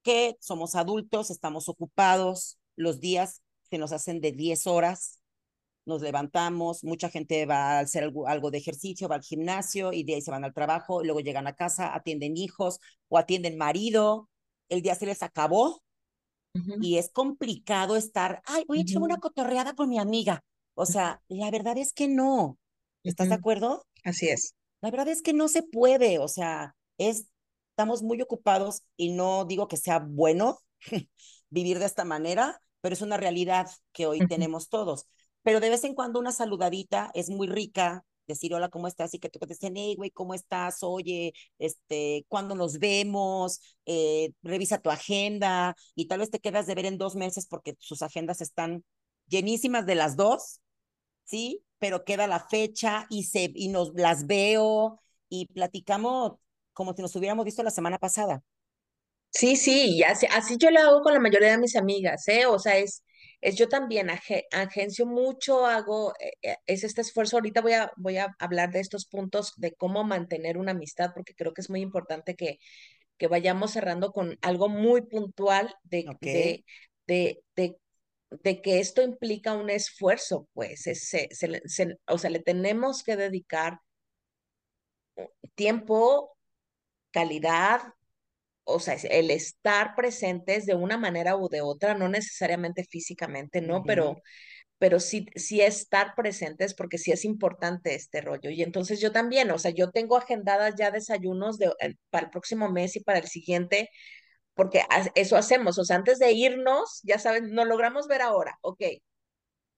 [0.03, 5.19] que somos adultos, estamos ocupados, los días se nos hacen de 10 horas,
[5.85, 10.03] nos levantamos, mucha gente va a hacer algo, algo, de ejercicio, va al gimnasio y
[10.03, 13.57] de ahí se van al trabajo, y luego llegan a casa, atienden hijos o atienden
[13.57, 14.29] marido,
[14.69, 15.81] el día se les acabó
[16.81, 20.41] y es complicado estar, ay, voy a echar una cotorreada con mi amiga.
[20.73, 22.57] O sea, la verdad es que no.
[23.03, 23.85] ¿Estás de acuerdo?
[24.05, 24.55] Así es.
[24.79, 27.27] La verdad es que no se puede, o sea, es,
[27.71, 30.59] estamos muy ocupados y no digo que sea bueno
[31.49, 35.07] vivir de esta manera, pero es una realidad que hoy tenemos todos
[35.45, 39.13] pero de vez en cuando una saludadita es muy rica, decir hola, ¿cómo estás?
[39.13, 40.79] Y que te contesten, hey, güey, ¿cómo estás?
[40.81, 43.61] Oye, este, ¿cuándo nos vemos?
[43.85, 47.75] Eh, revisa tu agenda y tal vez te quedas de ver en dos meses porque
[47.77, 48.83] sus agendas están
[49.27, 50.61] llenísimas de las dos,
[51.25, 51.63] ¿sí?
[51.77, 56.39] Pero queda la fecha y, se, y nos las veo y platicamos
[56.73, 58.41] como si nos hubiéramos visto la semana pasada.
[59.29, 62.47] Sí, sí, así, así yo lo hago con la mayoría de mis amigas, ¿eh?
[62.47, 63.03] O sea, es,
[63.41, 64.09] es yo también
[64.51, 67.37] agencio mucho, hago, eh, eh, es este esfuerzo.
[67.37, 71.35] Ahorita voy a, voy a hablar de estos puntos de cómo mantener una amistad, porque
[71.35, 72.59] creo que es muy importante que,
[73.17, 76.65] que vayamos cerrando con algo muy puntual de, de,
[77.07, 77.77] de, de,
[78.43, 81.29] de, que esto implica un esfuerzo, pues, se, se,
[82.07, 83.79] o sea, le tenemos que dedicar
[85.55, 86.35] tiempo,
[87.11, 87.81] calidad,
[88.65, 93.83] o sea, el estar presentes de una manera u de otra, no necesariamente físicamente, ¿no?
[93.83, 94.17] Pero,
[94.79, 98.49] pero sí, sí estar presentes porque sí es importante este rollo.
[98.51, 101.71] Y entonces yo también, o sea, yo tengo agendadas ya desayunos de,
[102.09, 103.89] para el próximo mes y para el siguiente,
[104.55, 104.83] porque
[105.15, 108.81] eso hacemos, o sea, antes de irnos, ya saben, no logramos ver ahora, ok,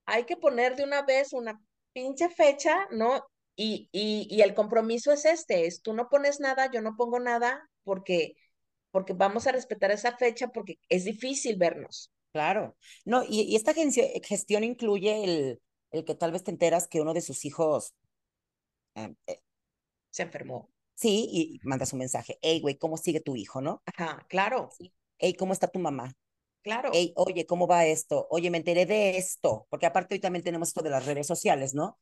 [0.06, 1.60] hay que poner de una vez una
[1.94, 3.24] pinche fecha, ¿no?
[3.56, 7.20] Y, y, y el compromiso es este, es tú no pones nada, yo no pongo
[7.20, 8.34] nada, porque
[8.92, 12.12] porque vamos a respetar esa fecha porque es difícil vernos.
[12.32, 12.76] Claro.
[13.06, 13.74] No, y, y esta
[14.24, 15.62] gestión incluye el,
[15.92, 17.94] el, que tal vez te enteras que uno de sus hijos
[18.96, 19.42] eh, eh,
[20.10, 20.70] se enfermó.
[20.96, 22.40] Sí, y mandas un mensaje.
[22.42, 23.84] Hey, güey, ¿cómo sigue tu hijo, no?
[23.86, 24.70] Ajá, claro.
[24.78, 24.94] Sí.
[25.20, 26.14] Hey, ¿cómo está tu mamá?
[26.64, 26.90] Claro.
[26.92, 28.28] Hey, oye, ¿cómo va esto?
[28.30, 31.74] Oye, me enteré de esto, porque aparte hoy también tenemos esto de las redes sociales,
[31.74, 32.00] ¿no?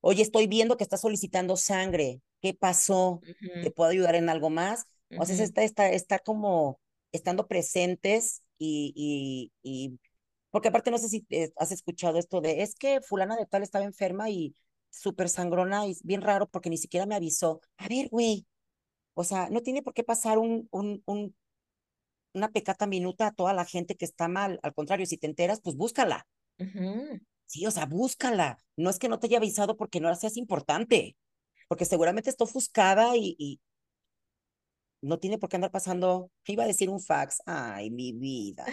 [0.00, 2.22] Oye, estoy viendo que estás solicitando sangre.
[2.40, 3.20] ¿Qué pasó?
[3.62, 4.86] ¿Te puedo ayudar en algo más?
[5.18, 6.80] O sea, está, está, está como
[7.12, 9.98] estando presentes y, y, y,
[10.50, 13.84] porque aparte no sé si has escuchado esto de, es que fulana de tal estaba
[13.84, 14.54] enferma y
[14.90, 17.60] súper sangrona y bien raro porque ni siquiera me avisó.
[17.78, 18.46] A ver, güey,
[19.14, 21.34] o sea, no tiene por qué pasar un, un, un,
[22.32, 24.60] una pecata minuta a toda la gente que está mal.
[24.62, 26.26] Al contrario, si te enteras, pues búscala.
[27.46, 28.58] Sí, o sea, búscala.
[28.76, 31.16] No es que no te haya avisado porque no seas importante,
[31.68, 33.60] porque seguramente está ofuscada y, y,
[35.02, 38.66] no tiene por qué andar pasando, iba a decir un fax, ay, mi vida.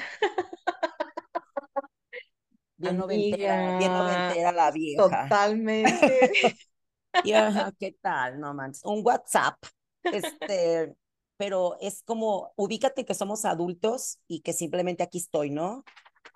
[2.77, 5.03] Bien noventera, bien noventera la vieja.
[5.03, 5.89] Totalmente.
[7.79, 8.39] ¿qué tal?
[8.39, 8.83] No manches.
[8.85, 9.55] Un WhatsApp.
[10.03, 10.95] Este,
[11.37, 15.83] pero es como, ubícate que somos adultos y que simplemente aquí estoy, ¿no?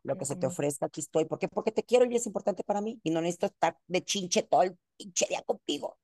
[0.03, 1.25] Lo que se te ofrezca, aquí estoy.
[1.25, 1.47] ¿Por qué?
[1.47, 2.99] Porque te quiero y es importante para mí.
[3.03, 5.97] Y no necesito estar de chinche todo el pinche día contigo.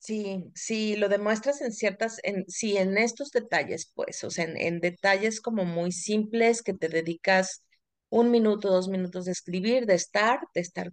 [0.00, 4.80] Sí, sí, lo demuestras en ciertas, en, sí, en estos detalles, pues, o sea, en,
[4.80, 7.62] detalles como muy simples que te dedicas
[8.08, 10.92] un minuto, dos minutos de escribir, de estar, de estar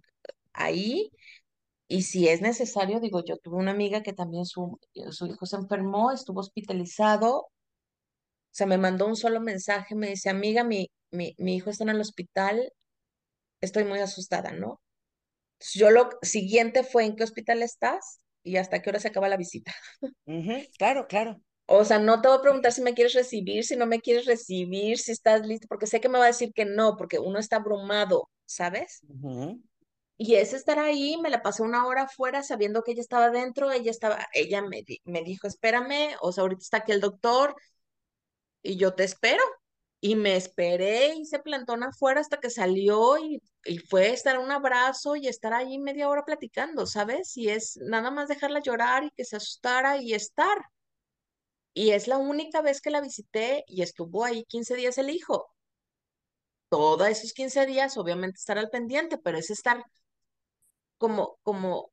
[0.52, 1.10] ahí.
[1.88, 4.78] Y si es necesario, digo, yo tuve una amiga que también su,
[5.12, 7.50] su hijo se enfermó, estuvo hospitalizado, o
[8.50, 11.90] sea, me mandó un solo mensaje, me dice, amiga, mi, mi, mi hijo está en
[11.90, 12.72] el hospital,
[13.60, 14.80] estoy muy asustada, ¿no?
[15.74, 18.20] Yo lo siguiente fue, ¿en qué hospital estás?
[18.46, 19.74] Y hasta qué hora se acaba la visita.
[20.78, 21.40] claro, claro.
[21.66, 24.24] O sea, no te voy a preguntar si me quieres recibir, si no me quieres
[24.24, 27.40] recibir, si estás listo, porque sé que me va a decir que no, porque uno
[27.40, 29.04] está abrumado, ¿sabes?
[30.16, 33.72] Y es estar ahí, me la pasé una hora afuera sabiendo que ella estaba dentro,
[33.72, 37.56] ella estaba, ella me, me dijo, espérame, o sea, ahorita está aquí el doctor
[38.62, 39.42] y yo te espero.
[40.06, 44.52] Y me esperé y se plantó afuera hasta que salió y, y fue estar un
[44.52, 47.36] abrazo y estar ahí media hora platicando, ¿sabes?
[47.36, 50.58] Y es nada más dejarla llorar y que se asustara y estar.
[51.74, 55.52] Y es la única vez que la visité y estuvo ahí 15 días el hijo.
[56.68, 59.82] Todos esos 15 días, obviamente, estar al pendiente, pero es estar
[60.98, 61.90] como, como,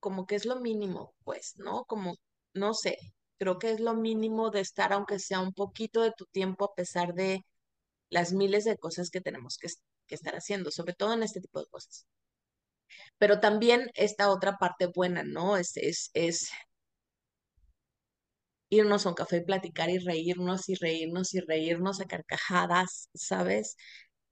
[0.00, 1.84] como que es lo mínimo, pues, ¿no?
[1.84, 2.14] Como,
[2.54, 2.96] no sé,
[3.42, 6.74] creo que es lo mínimo de estar, aunque sea un poquito de tu tiempo, a
[6.76, 7.44] pesar de
[8.10, 9.68] las miles de cosas que tenemos que,
[10.08, 12.06] estar haciendo, sobre todo en este tipo de cosas.
[13.18, 15.56] Pero también esta otra parte buena, ¿no?
[15.56, 16.50] Es, es, es
[18.70, 23.76] irnos a un café y platicar y reírnos y reírnos y reírnos a carcajadas, ¿sabes?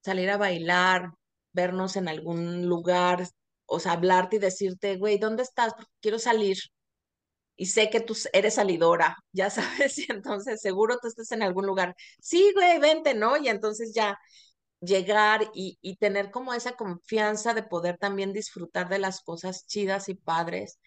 [0.05, 1.11] Salir a bailar,
[1.53, 3.27] vernos en algún lugar,
[3.67, 5.73] o sea, hablarte y decirte, güey, ¿dónde estás?
[6.01, 6.59] Quiero salir.
[7.61, 9.51] Y sé que tú eres salidora, ya
[9.91, 11.95] sabes, entonces seguro tú estás en algún lugar.
[12.21, 13.37] Sí, güey, vente, ¿no?
[13.37, 14.19] Y entonces ya
[14.81, 20.09] llegar y, y tener como esa confianza de poder también disfrutar de las cosas chidas
[20.09, 20.79] y padres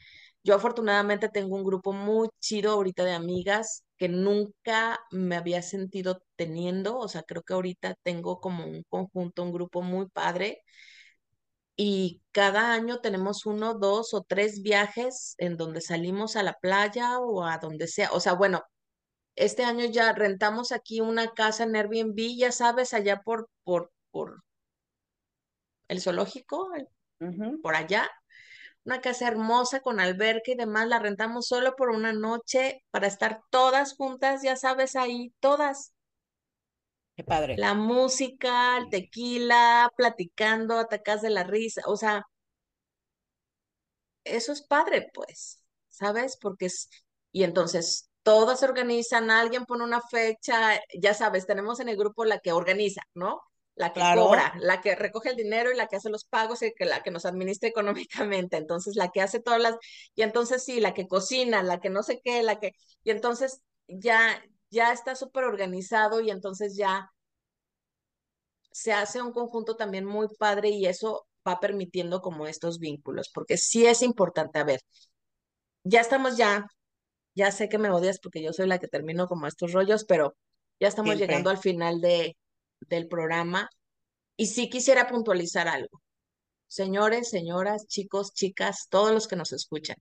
[0.43, 6.21] yo afortunadamente tengo un grupo muy chido ahorita de amigas que nunca me había sentido
[6.35, 10.61] teniendo, o sea, creo que ahorita tengo como un conjunto, un grupo muy padre
[11.75, 17.19] y cada año tenemos uno, dos o tres viajes en donde salimos a la playa
[17.19, 18.11] o a donde sea.
[18.11, 18.63] O sea, bueno,
[19.35, 24.43] este año ya rentamos aquí una casa en Airbnb, ya sabes, allá por, por, por
[25.87, 26.69] el zoológico,
[27.61, 28.09] por allá.
[28.85, 33.41] Una casa hermosa con alberca y demás, la rentamos solo por una noche para estar
[33.49, 35.92] todas juntas, ya sabes, ahí, todas.
[37.15, 37.55] Qué padre.
[37.57, 42.23] La música, el tequila, platicando, atacas de la risa, o sea,
[44.23, 46.37] eso es padre, pues, ¿sabes?
[46.41, 46.89] Porque es,
[47.31, 52.25] y entonces todas se organizan, alguien pone una fecha, ya sabes, tenemos en el grupo
[52.25, 53.41] la que organiza, ¿no?
[53.75, 56.73] La que cobra, la que recoge el dinero y la que hace los pagos y
[56.73, 57.69] que la que nos administra
[58.37, 58.57] económicamente.
[58.57, 59.75] Entonces, la que hace todas las,
[60.15, 63.61] y entonces sí, la que cocina, la que no sé qué, la que, y entonces
[63.87, 64.41] ya,
[64.73, 67.09] ya está súper organizado y entonces ya
[68.71, 73.57] se hace un conjunto también muy padre y eso va permitiendo como estos vínculos, porque
[73.57, 74.81] sí es importante, a ver,
[75.83, 76.65] ya estamos ya,
[77.35, 80.35] ya sé que me odias porque yo soy la que termino como estos rollos, pero
[80.79, 82.35] ya estamos llegando al final de,
[82.81, 83.69] del programa
[84.37, 86.01] y sí quisiera puntualizar algo.
[86.67, 89.97] Señores, señoras, chicos, chicas, todos los que nos escuchan,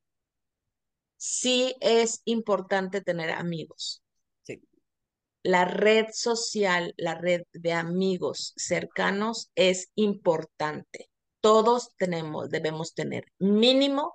[1.16, 4.01] sí es importante tener amigos.
[5.43, 11.11] La red social, la red de amigos cercanos es importante.
[11.40, 14.14] Todos tenemos, debemos tener mínimo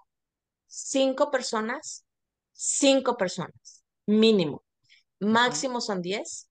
[0.67, 2.05] cinco personas,
[2.53, 4.63] cinco personas, mínimo.
[5.19, 6.49] Máximo son diez.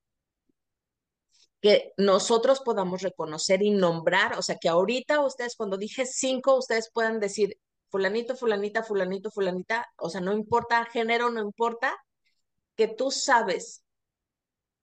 [1.62, 6.91] Que nosotros podamos reconocer y nombrar, o sea, que ahorita ustedes, cuando dije cinco, ustedes
[6.93, 7.59] puedan decir
[7.89, 11.97] fulanito, fulanita, fulanito, fulanita, o sea, no importa género, no importa,
[12.77, 13.86] que tú sabes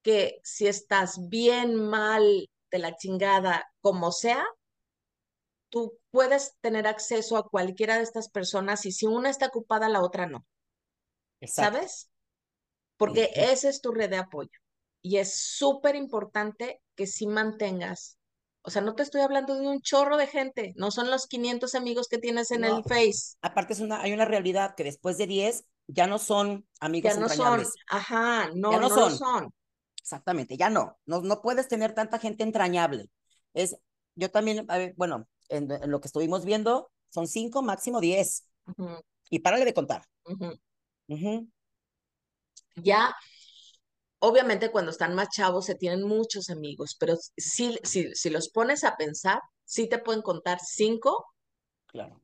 [0.03, 4.43] que si estás bien, mal, de la chingada, como sea,
[5.69, 10.01] tú puedes tener acceso a cualquiera de estas personas y si una está ocupada, la
[10.01, 10.45] otra no.
[11.41, 12.09] ¿Sabes?
[12.97, 14.51] Porque esa es tu red de apoyo.
[15.01, 18.17] Y es súper importante que sí mantengas.
[18.61, 21.75] O sea, no te estoy hablando de un chorro de gente, no son los 500
[21.75, 23.35] amigos que tienes en el Face.
[23.41, 27.19] Aparte, es una, hay una realidad que después de 10 ya no son amigos ya
[27.19, 27.65] no Son.
[27.89, 29.17] Ajá, no, no, son.
[29.17, 29.53] son.
[30.03, 30.99] Exactamente, ya no.
[31.05, 31.21] no.
[31.21, 33.09] No puedes tener tanta gente entrañable.
[33.53, 33.77] Es,
[34.15, 38.45] yo también, bueno, en, lo que estuvimos viendo, son cinco, máximo diez.
[39.29, 40.03] Y párale de contar.
[42.75, 43.15] Ya,
[44.19, 48.83] obviamente cuando están más chavos se tienen muchos amigos, pero si, si, si los pones
[48.83, 51.25] a pensar, sí te pueden contar cinco
[51.85, 52.21] claro.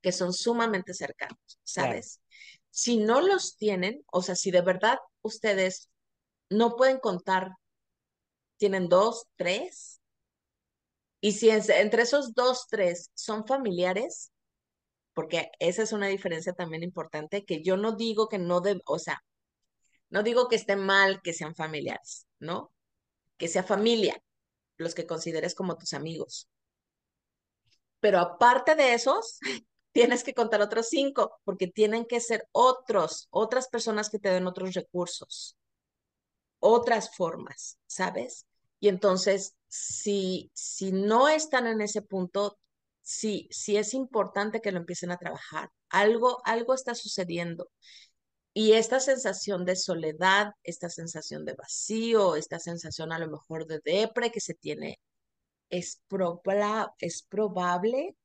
[0.00, 2.20] que son sumamente cercanos, ¿sabes?
[2.70, 5.90] Si no los tienen, o sea, si de verdad ustedes
[6.50, 7.52] no pueden contar,
[8.58, 10.00] tienen dos, tres,
[11.20, 14.32] y si entre esos dos, tres son familiares,
[15.12, 18.98] porque esa es una diferencia también importante, que yo no digo que no, de, o
[18.98, 19.22] sea,
[20.08, 22.72] no digo que esté mal que sean familiares, ¿no?
[23.36, 24.22] Que sea familia,
[24.76, 26.48] los que consideres como tus amigos.
[28.00, 29.38] Pero aparte de esos,
[29.92, 34.46] tienes que contar otros cinco, porque tienen que ser otros, otras personas que te den
[34.46, 35.56] otros recursos,
[36.60, 38.46] otras formas, ¿sabes?
[38.78, 42.58] Y entonces si, si no están en ese punto,
[43.02, 45.70] sí, sí es importante que lo empiecen a trabajar.
[45.88, 47.70] Algo, algo está sucediendo.
[48.52, 53.80] Y esta sensación de soledad, esta sensación de vacío, esta sensación a lo mejor de
[53.84, 54.98] depre que se tiene,
[55.70, 56.02] es,
[56.98, 58.16] es probable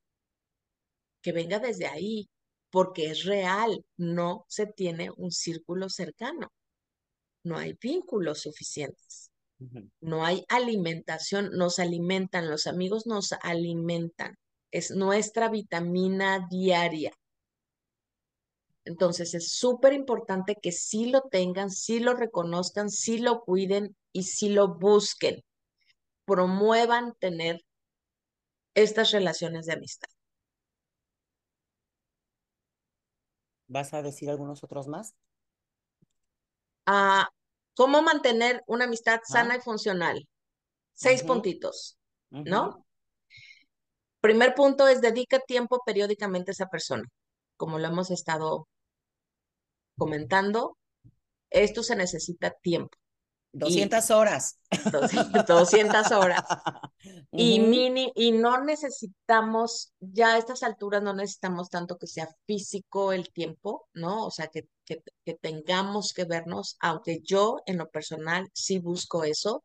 [1.22, 2.28] que venga desde ahí,
[2.70, 6.52] porque es real, no se tiene un círculo cercano,
[7.46, 9.30] no hay vínculos suficientes.
[10.00, 14.36] No hay alimentación, nos alimentan, los amigos nos alimentan,
[14.70, 17.12] es nuestra vitamina diaria.
[18.84, 24.24] Entonces es súper importante que sí lo tengan, sí lo reconozcan, sí lo cuiden y
[24.24, 25.42] sí lo busquen.
[26.26, 27.62] Promuevan tener
[28.74, 30.08] estas relaciones de amistad.
[33.68, 35.14] ¿Vas a decir algunos otros más?
[36.86, 37.28] Ah,
[37.74, 40.26] ¿Cómo mantener una amistad sana y funcional?
[40.94, 41.98] Seis puntitos,
[42.30, 42.86] ¿no?
[44.20, 47.04] Primer punto es dedica tiempo periódicamente a esa persona.
[47.58, 48.66] Como lo hemos estado
[49.98, 50.78] comentando,
[51.50, 52.96] esto se necesita tiempo.
[53.52, 54.58] 200 horas.
[55.46, 56.42] 200 horas.
[57.30, 63.12] Y mini, y no necesitamos, ya a estas alturas no necesitamos tanto que sea físico
[63.12, 64.26] el tiempo, ¿no?
[64.26, 69.64] O sea, que, que, tengamos que vernos, aunque yo en lo personal sí busco eso.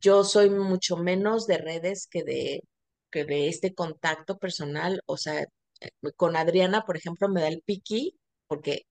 [0.00, 2.62] Yo soy mucho menos de redes que de,
[3.10, 7.62] que de este contacto personal, o sea, eh, con Adriana, por ejemplo, me da el
[7.62, 8.16] piqui,
[8.46, 8.84] porque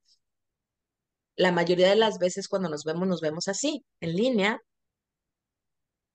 [1.36, 4.62] la mayoría de las veces cuando nos vemos, nos vemos así, en línea,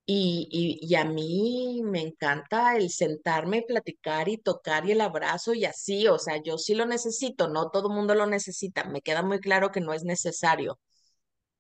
[0.07, 5.55] y, y, y, a mí me encanta el sentarme, platicar y tocar y el abrazo
[5.55, 9.01] y así, o sea, yo sí lo necesito, no todo el mundo lo necesita, me
[9.01, 10.79] queda muy claro que no es necesario.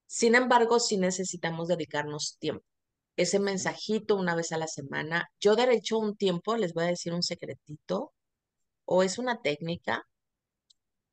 [0.06, 2.64] Sin embargo, sí necesitamos dedicarnos tiempo.
[3.16, 5.30] Ese mensajito una vez a la semana.
[5.40, 8.12] Yo de hecho un tiempo, les voy a decir un secretito,
[8.86, 10.06] o es una técnica.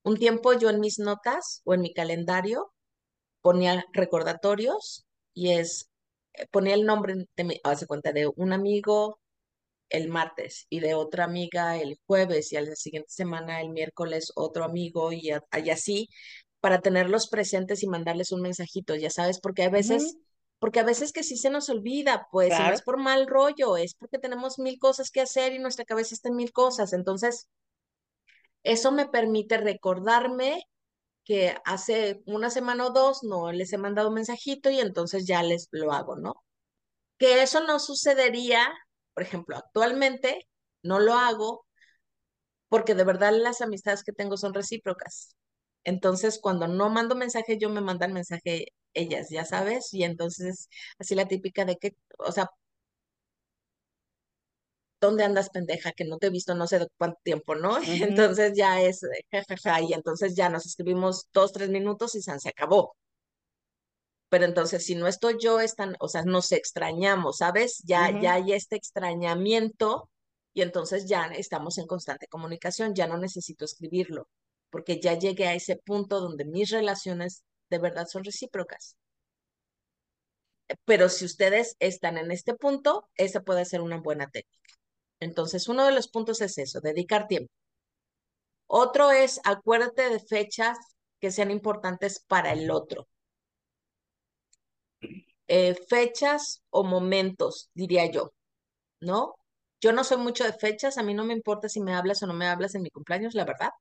[0.04, 2.72] Un tiempo yo en mis notas o en mi calendario
[3.42, 5.91] ponía recordatorios y es,
[6.52, 9.20] ponía el nombre de mi, hace cuenta, de un amigo
[9.90, 14.32] el martes y de otra amiga el jueves y a la siguiente semana el miércoles
[14.36, 15.32] otro amigo y,
[15.70, 16.10] así
[16.62, 20.18] para tenerlos presentes y mandarles un mensajito, ya sabes, porque a veces,
[20.60, 23.96] porque a veces que sí se nos olvida, pues, no es por mal rollo, es
[23.96, 26.94] porque tenemos mil cosas que hacer y nuestra cabeza está en mil cosas.
[26.94, 27.50] Entonces,
[28.62, 30.64] eso me permite recordarme
[31.26, 35.44] que hace una semana o dos no les he mandado un mensajito y entonces ya
[35.44, 36.36] les lo hago, ¿no?
[37.20, 38.68] Que eso no sucedería,
[39.14, 40.48] por ejemplo, actualmente
[40.84, 41.66] no lo hago
[42.70, 45.36] porque de verdad las amistades que tengo son recíprocas.
[45.84, 50.70] Entonces, cuando no mando mensaje, yo me mandan mensaje ellas, ya sabes, y entonces
[51.00, 52.50] así la típica de que, o sea,
[55.02, 55.92] ¿dónde andas pendeja?
[55.92, 57.78] Que no te he visto no sé de cuánto tiempo, ¿no?
[58.38, 62.96] Entonces ya es, jajaja, y entonces ya nos escribimos dos, tres minutos y se acabó.
[64.30, 67.82] Pero entonces, si no estoy yo, están, o sea, nos extrañamos, ¿sabes?
[67.84, 70.10] Ya, ya hay este extrañamiento
[70.54, 74.30] y entonces ya estamos en constante comunicación, ya no necesito escribirlo,
[74.70, 78.96] porque ya llegué a ese punto donde mis relaciones de verdad son recíprocas.
[80.86, 84.81] Pero si ustedes están en este punto, esa puede ser una buena técnica.
[85.22, 87.54] Entonces, uno de los puntos es eso, dedicar tiempo.
[88.66, 90.76] Otro es, acuérdate de fechas
[91.20, 93.08] que sean importantes para el otro.
[95.48, 98.34] Eh, fechas o momentos, diría yo,
[99.02, 99.36] ¿no?
[99.82, 102.28] Yo no soy mucho de fechas, a mí no me importa si me hablas o
[102.28, 103.72] no me hablas en mi cumpleaños, la verdad.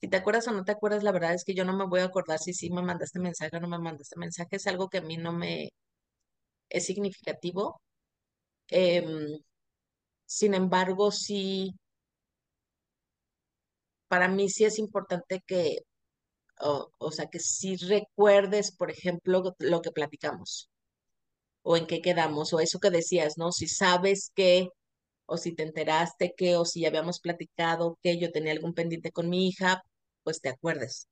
[0.00, 2.00] Si te acuerdas o no te acuerdas, la verdad es que yo no me voy
[2.00, 4.56] a acordar si sí me mandaste mensaje o no me mandaste mensaje.
[4.56, 5.70] Es algo que a mí no me
[6.68, 7.80] es significativo.
[8.70, 9.38] Em,
[10.28, 11.74] sin embargo, sí,
[14.08, 15.78] para mí sí es importante que,
[16.60, 20.70] o, sea, que sí recuerdes, por ejemplo, lo que platicamos
[21.62, 23.52] o en qué quedamos, o eso que decías, ¿no?
[23.52, 24.68] Si sabes que,
[25.26, 29.12] o si te enteraste que, o si ya habíamos platicado que yo tenía algún pendiente
[29.12, 29.82] con mi hija,
[30.24, 31.08] pues te acuerdes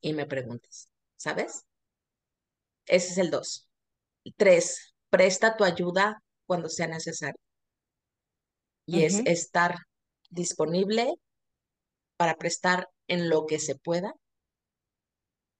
[0.00, 1.64] y me preguntes, ¿sabes?
[2.86, 3.68] Ese es el dos.
[4.36, 7.40] Tres, presta tu ayuda cuando sea necesario.
[8.90, 9.76] Y es estar
[10.30, 11.14] disponible
[12.16, 14.14] para prestar en lo que se pueda.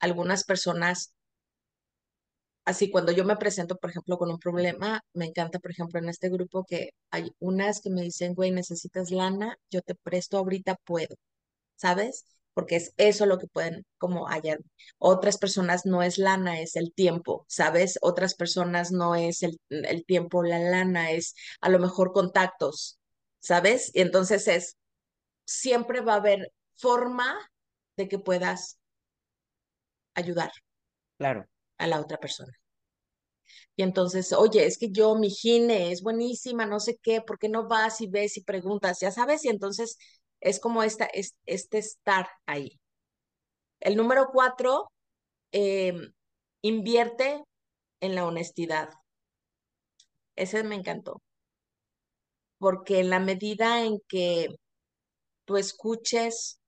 [0.01, 1.15] Algunas personas
[2.65, 6.09] así cuando yo me presento, por ejemplo, con un problema, me encanta, por ejemplo, en
[6.09, 10.77] este grupo que hay unas que me dicen, güey, necesitas lana, yo te presto ahorita,
[10.85, 11.17] puedo,
[11.77, 12.27] ¿sabes?
[12.55, 14.61] Porque es eso lo que pueden como hallar.
[14.99, 17.99] Otras personas no es lana, es el tiempo, ¿sabes?
[18.03, 23.00] Otras personas no es el, el tiempo, la lana, es a lo mejor contactos,
[23.41, 23.91] ¿sabes?
[23.95, 24.77] Y entonces es,
[25.47, 27.37] siempre va a haber forma
[27.97, 28.79] de que puedas
[30.15, 30.53] ayudar.
[31.19, 31.47] Claro
[31.81, 32.53] a la otra persona.
[33.77, 37.49] Y entonces, oye, es que yo, mi gine es buenísima, no sé qué, ¿por qué
[37.49, 39.01] no vas y ves y preguntas?
[39.01, 39.97] Ya sabes, y entonces
[40.41, 42.79] es como esta, es, este estar ahí.
[43.81, 44.91] El número cuatro,
[45.53, 46.13] em,
[46.63, 47.43] invierte
[48.01, 48.91] en la honestidad.
[50.35, 51.23] Ese me encantó.
[52.61, 54.49] Porque en la medida en que
[55.47, 56.61] tú escuches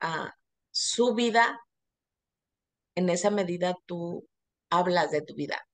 [0.00, 0.34] a
[0.70, 1.58] su vida,
[2.94, 4.28] en esa medida tú
[4.70, 5.66] hablas de tu vida.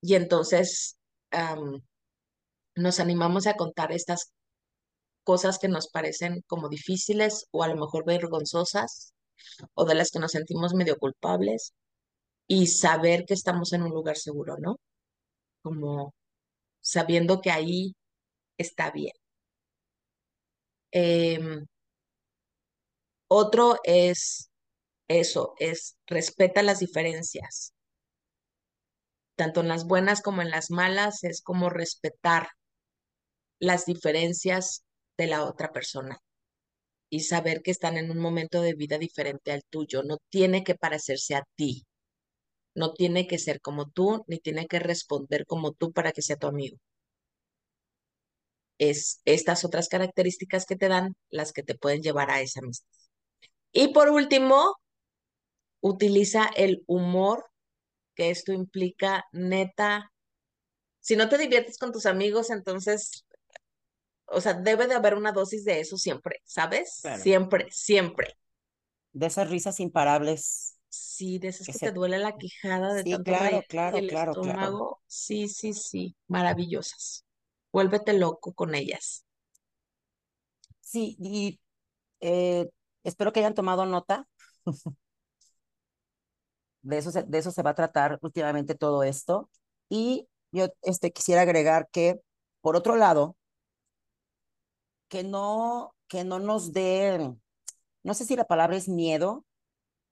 [0.00, 0.98] Y entonces
[2.74, 4.32] nos animamos a contar estas
[5.24, 9.12] cosas que nos parecen como difíciles o a lo mejor vergonzosas
[9.74, 11.74] o de las que nos sentimos medio culpables
[12.46, 14.76] y saber que estamos en un lugar seguro, ¿no?
[15.62, 16.14] Como
[16.80, 17.94] sabiendo que ahí
[18.58, 19.12] está bien.
[20.92, 21.66] Em,
[23.28, 24.50] otro es
[25.08, 27.72] eso, es respeta las diferencias.
[29.36, 32.48] Tanto en las buenas como en las malas, es como respetar
[33.60, 34.84] las diferencias
[35.16, 36.18] de la otra persona
[37.10, 40.02] y saber que están en un momento de vida diferente al tuyo.
[40.02, 41.87] No tiene que parecerse a ti.
[42.78, 46.36] No tiene que ser como tú, ni tiene que responder como tú para que sea
[46.36, 46.78] tu amigo.
[48.78, 52.88] es estas otras características que te dan las que te pueden llevar a esa amistad.
[53.72, 54.76] Y por último,
[55.80, 57.44] utiliza el humor,
[58.14, 60.10] que esto implica neta.
[61.00, 63.24] Si no te diviertes con tus amigos, entonces,
[64.26, 67.02] o sea, debe de haber una dosis de eso siempre, ¿sabes?
[67.22, 68.34] Siempre, siempre.
[69.12, 70.77] De esas risas imparables.
[70.90, 75.02] Sí, de esas que, te duele la quijada de tanto claro, claro, el claro, estómago.
[75.06, 77.26] Sí, sí, sí, maravillosas.
[77.72, 79.26] Vuélvete loco con ellas.
[80.80, 81.60] Sí, y
[82.20, 82.70] eh,
[83.04, 84.26] espero que hayan tomado nota.
[86.82, 89.50] de, eso se, de eso se va a tratar últimamente todo esto.
[89.90, 92.20] Y yo este, quisiera agregar que,
[92.62, 93.36] por otro lado,
[95.08, 97.34] que no, que no nos dé,
[98.02, 99.44] no sé si la palabra es miedo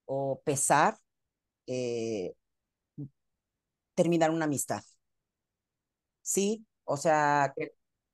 [0.07, 0.99] o pesar,
[1.67, 2.35] eh,
[3.95, 4.83] terminar una amistad.
[6.23, 6.67] ¿Sí?
[6.85, 7.55] O sea,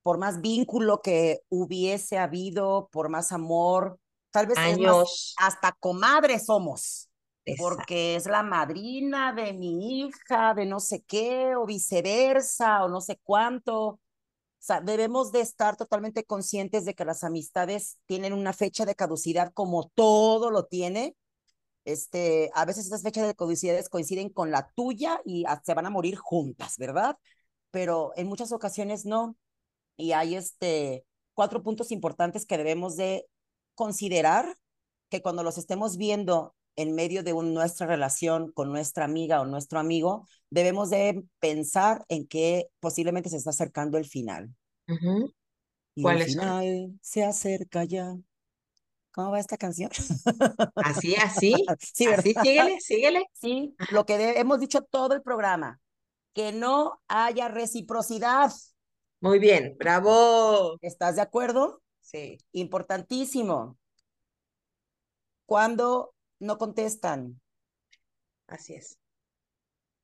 [0.03, 3.99] por más vínculo que hubiese habido, por más amor,
[4.31, 5.35] tal vez Años.
[5.39, 7.11] hasta comadres somos,
[7.59, 13.01] porque es la madrina de mi hija, de no sé qué, o viceversa, o no
[13.01, 13.79] sé cuánto.
[13.83, 18.95] O sea, debemos de estar totalmente conscientes de que las amistades tienen una fecha de
[18.95, 21.17] caducidad como todo lo tiene.
[21.85, 25.91] Este, a veces esas fechas de caducidad coinciden con la tuya y se van a
[25.91, 27.17] morir juntas, ¿verdad?
[27.71, 29.37] Pero en muchas ocasiones no.
[29.97, 31.05] Y hay este,
[31.35, 33.27] cuatro puntos importantes que debemos de
[33.75, 34.57] considerar
[35.09, 39.79] que cuando los estemos viendo en medio de nuestra relación con nuestra amiga o nuestro
[39.79, 44.55] amigo, debemos de pensar en que posiblemente se está acercando el final.
[45.95, 48.17] Y el final se acerca ya.
[49.13, 49.91] ¿Cómo va esta canción?
[50.77, 51.55] Así, así.
[51.79, 53.25] Sí, así, síguele, síguele.
[53.35, 55.81] Sí, lo que hemos dicho todo el programa,
[56.33, 58.51] que no haya reciprocidad.
[59.21, 60.77] Muy bien, bravo.
[60.81, 61.83] ¿Estás de acuerdo?
[62.01, 62.39] Sí.
[62.53, 63.79] Importantísimo.
[65.47, 67.41] Cuando no contestan.
[68.47, 68.99] Así es.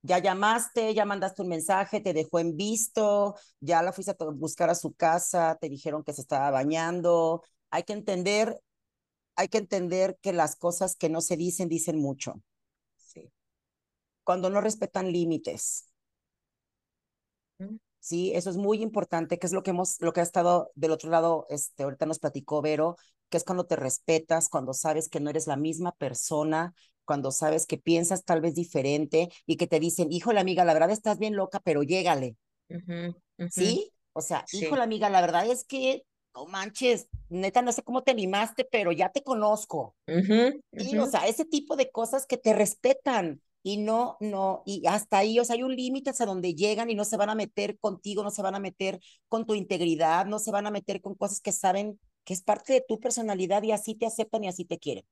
[0.02, 4.70] Ya llamaste, ya mandaste un mensaje, te dejó en visto, ya la fuiste a buscar
[4.70, 7.42] a su casa, te dijeron que se estaba bañando.
[7.70, 8.60] Hay que entender,
[9.38, 12.42] hay que entender que las cosas que no se dicen dicen mucho.
[12.96, 13.30] Sí.
[14.24, 15.86] Cuando no respetan límites.
[18.00, 20.90] Sí, eso es muy importante, que es lo que hemos, lo que ha estado del
[20.90, 22.96] otro lado, este, ahorita nos platicó Vero,
[23.28, 26.74] que es cuando te respetas, cuando sabes que no eres la misma persona,
[27.04, 30.74] cuando sabes que piensas tal vez diferente y que te dicen, hijo la amiga, la
[30.74, 32.36] verdad estás bien loca, pero llégale.
[33.50, 33.92] ¿Sí?
[34.14, 36.02] O sea, hijo la amiga, la verdad es que,
[36.38, 39.96] no manches, neta, no sé cómo te animaste, pero ya te conozco.
[40.76, 45.18] Y, o sea, ese tipo de cosas que te respetan, y no, no, y hasta
[45.18, 47.78] ahí, o sea, hay un límite hasta donde llegan y no se van a meter
[47.78, 51.16] contigo, no se van a meter con tu integridad, no se van a meter con
[51.16, 54.64] cosas que saben que es parte de tu personalidad y así te aceptan y así
[54.64, 55.04] te quieren.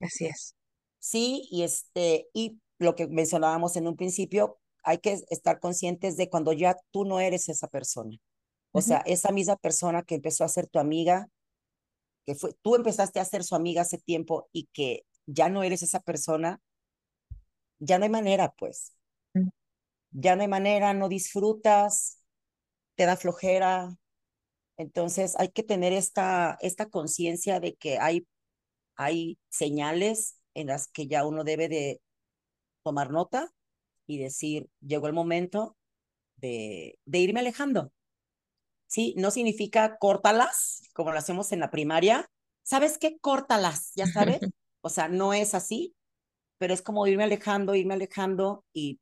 [0.00, 0.54] Así es.
[0.98, 6.28] Sí, y este, y lo que mencionábamos en un principio, hay que estar conscientes de
[6.28, 8.18] cuando ya tú no eres esa persona.
[8.76, 11.30] O sea, esa misma persona que empezó a ser tu amiga,
[12.26, 15.82] que fue, tú empezaste a ser su amiga hace tiempo y que ya no eres
[15.82, 16.60] esa persona,
[17.78, 18.94] ya no hay manera, pues.
[19.32, 19.48] Mm.
[20.10, 22.22] Ya no hay manera, no disfrutas,
[22.96, 23.96] te da flojera.
[24.76, 28.26] Entonces hay que tener esta, esta conciencia de que hay,
[28.96, 32.02] hay señales en las que ya uno debe de
[32.82, 33.50] tomar nota
[34.06, 35.78] y decir, llegó el momento
[36.36, 37.90] de, de irme alejando.
[38.86, 42.30] Sí, no significa córtalas, como lo hacemos en la primaria.
[42.62, 43.18] ¿Sabes qué?
[43.20, 44.40] Córtalas, ya sabes.
[44.82, 45.96] O sea, no es así,
[46.58, 49.00] pero es como irme alejando, irme alejando y,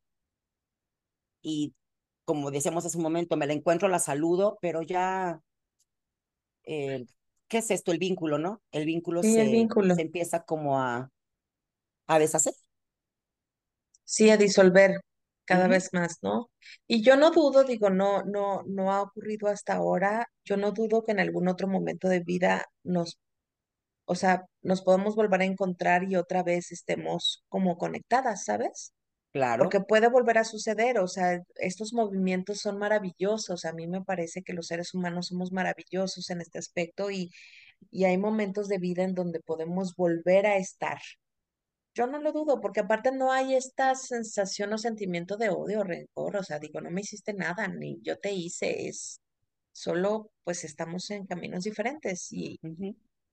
[1.42, 1.74] y
[2.24, 5.40] como decíamos hace un momento, me la encuentro, la saludo, pero ya,
[6.64, 7.06] eh,
[7.48, 7.92] ¿qué es esto?
[7.92, 8.62] El vínculo, ¿no?
[8.72, 9.94] El vínculo, se, el vínculo.
[9.94, 11.10] se empieza como a,
[12.06, 12.54] a deshacer.
[14.04, 15.00] Sí, a disolver
[15.44, 16.50] cada vez más, ¿no?
[16.86, 21.04] Y yo no dudo, digo, no, no, no ha ocurrido hasta ahora, yo no dudo
[21.04, 23.18] que en algún otro momento de vida nos
[24.06, 28.92] o sea, nos podemos volver a encontrar y otra vez estemos como conectadas, ¿sabes?
[29.32, 29.64] Claro.
[29.64, 33.64] Porque puede volver a suceder, o sea, estos movimientos son maravillosos.
[33.64, 37.30] A mí me parece que los seres humanos somos maravillosos en este aspecto y,
[37.90, 40.98] y hay momentos de vida en donde podemos volver a estar.
[41.94, 45.84] Yo no lo dudo, porque aparte no hay esta sensación o sentimiento de odio o
[45.84, 49.20] rencor, o sea, digo, no me hiciste nada, ni yo te hice, es
[49.72, 52.58] solo pues estamos en caminos diferentes y,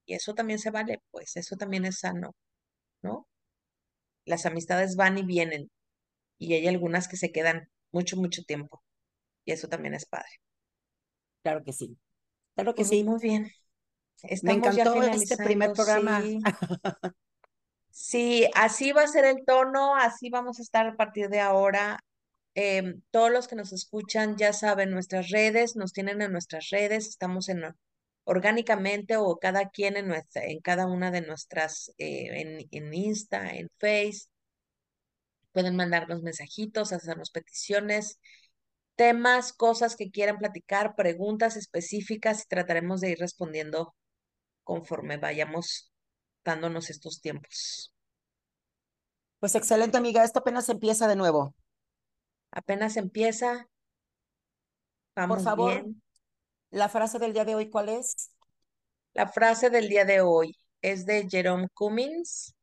[0.06, 2.36] y eso también se vale, pues eso también es sano,
[3.04, 3.28] ¿no?
[4.26, 5.70] Las amistades van y vienen
[6.40, 8.84] y hay algunas que se quedan mucho, mucho tiempo
[9.46, 10.30] y eso también es padre.
[11.44, 11.98] Claro que sí.
[12.56, 13.04] Claro que Pues sí.
[13.04, 13.52] Muy bien.
[14.44, 16.22] Me encantó este primer programa.
[16.22, 16.40] Sí.
[17.92, 22.00] sí, así va a ser el tono, así vamos a estar a partir de ahora.
[22.56, 27.08] Em, todos los que nos escuchan ya saben nuestras redes, nos tienen en nuestras redes,
[27.08, 27.64] estamos en
[28.26, 33.52] orgánicamente o cada quien en nuestra, en cada una de nuestras, eh, en, en Insta,
[33.52, 34.28] en Face.
[35.54, 38.20] Pueden mandarnos mensajitos, hacernos peticiones,
[38.96, 43.96] temas, cosas que quieran platicar, preguntas específicas y trataremos de ir respondiendo
[44.64, 45.91] conforme vayamos
[46.44, 47.94] dándonos estos tiempos.
[49.40, 50.24] Pues excelente, amiga.
[50.24, 51.54] Esto apenas empieza de nuevo.
[52.52, 53.68] Apenas empieza.
[55.16, 56.02] Vamos Por favor, bien.
[56.72, 58.32] la frase del día de hoy, ¿cuál es?
[59.14, 62.56] La frase del día de hoy es de Jerome Cummings,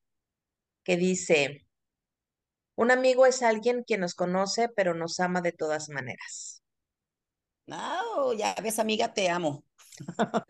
[0.85, 1.67] que dice,
[2.77, 6.63] un amigo es alguien quien nos conoce, pero nos ama de todas maneras.
[7.67, 9.65] No, ya ves, amiga, te amo.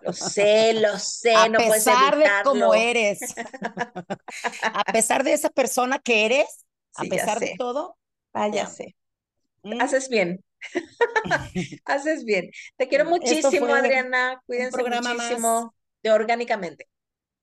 [0.00, 3.20] Lo sé, lo sé, a no puedes pesar de cómo eres,
[4.72, 7.96] a pesar de esa persona que eres, a Sí, pesar de todo,
[8.66, 8.96] sé.
[9.62, 9.80] ¿Mm?
[9.80, 10.44] Haces bien.
[11.84, 12.50] Haces bien.
[12.76, 14.40] Te quiero muchísimo, Adriana.
[14.46, 15.28] Cuídense más.
[15.30, 16.88] muchísimo de Orgánicamente.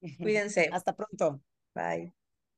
[0.22, 0.70] Cuídense.
[0.72, 1.42] Hasta pronto.
[1.74, 2.15] Bye.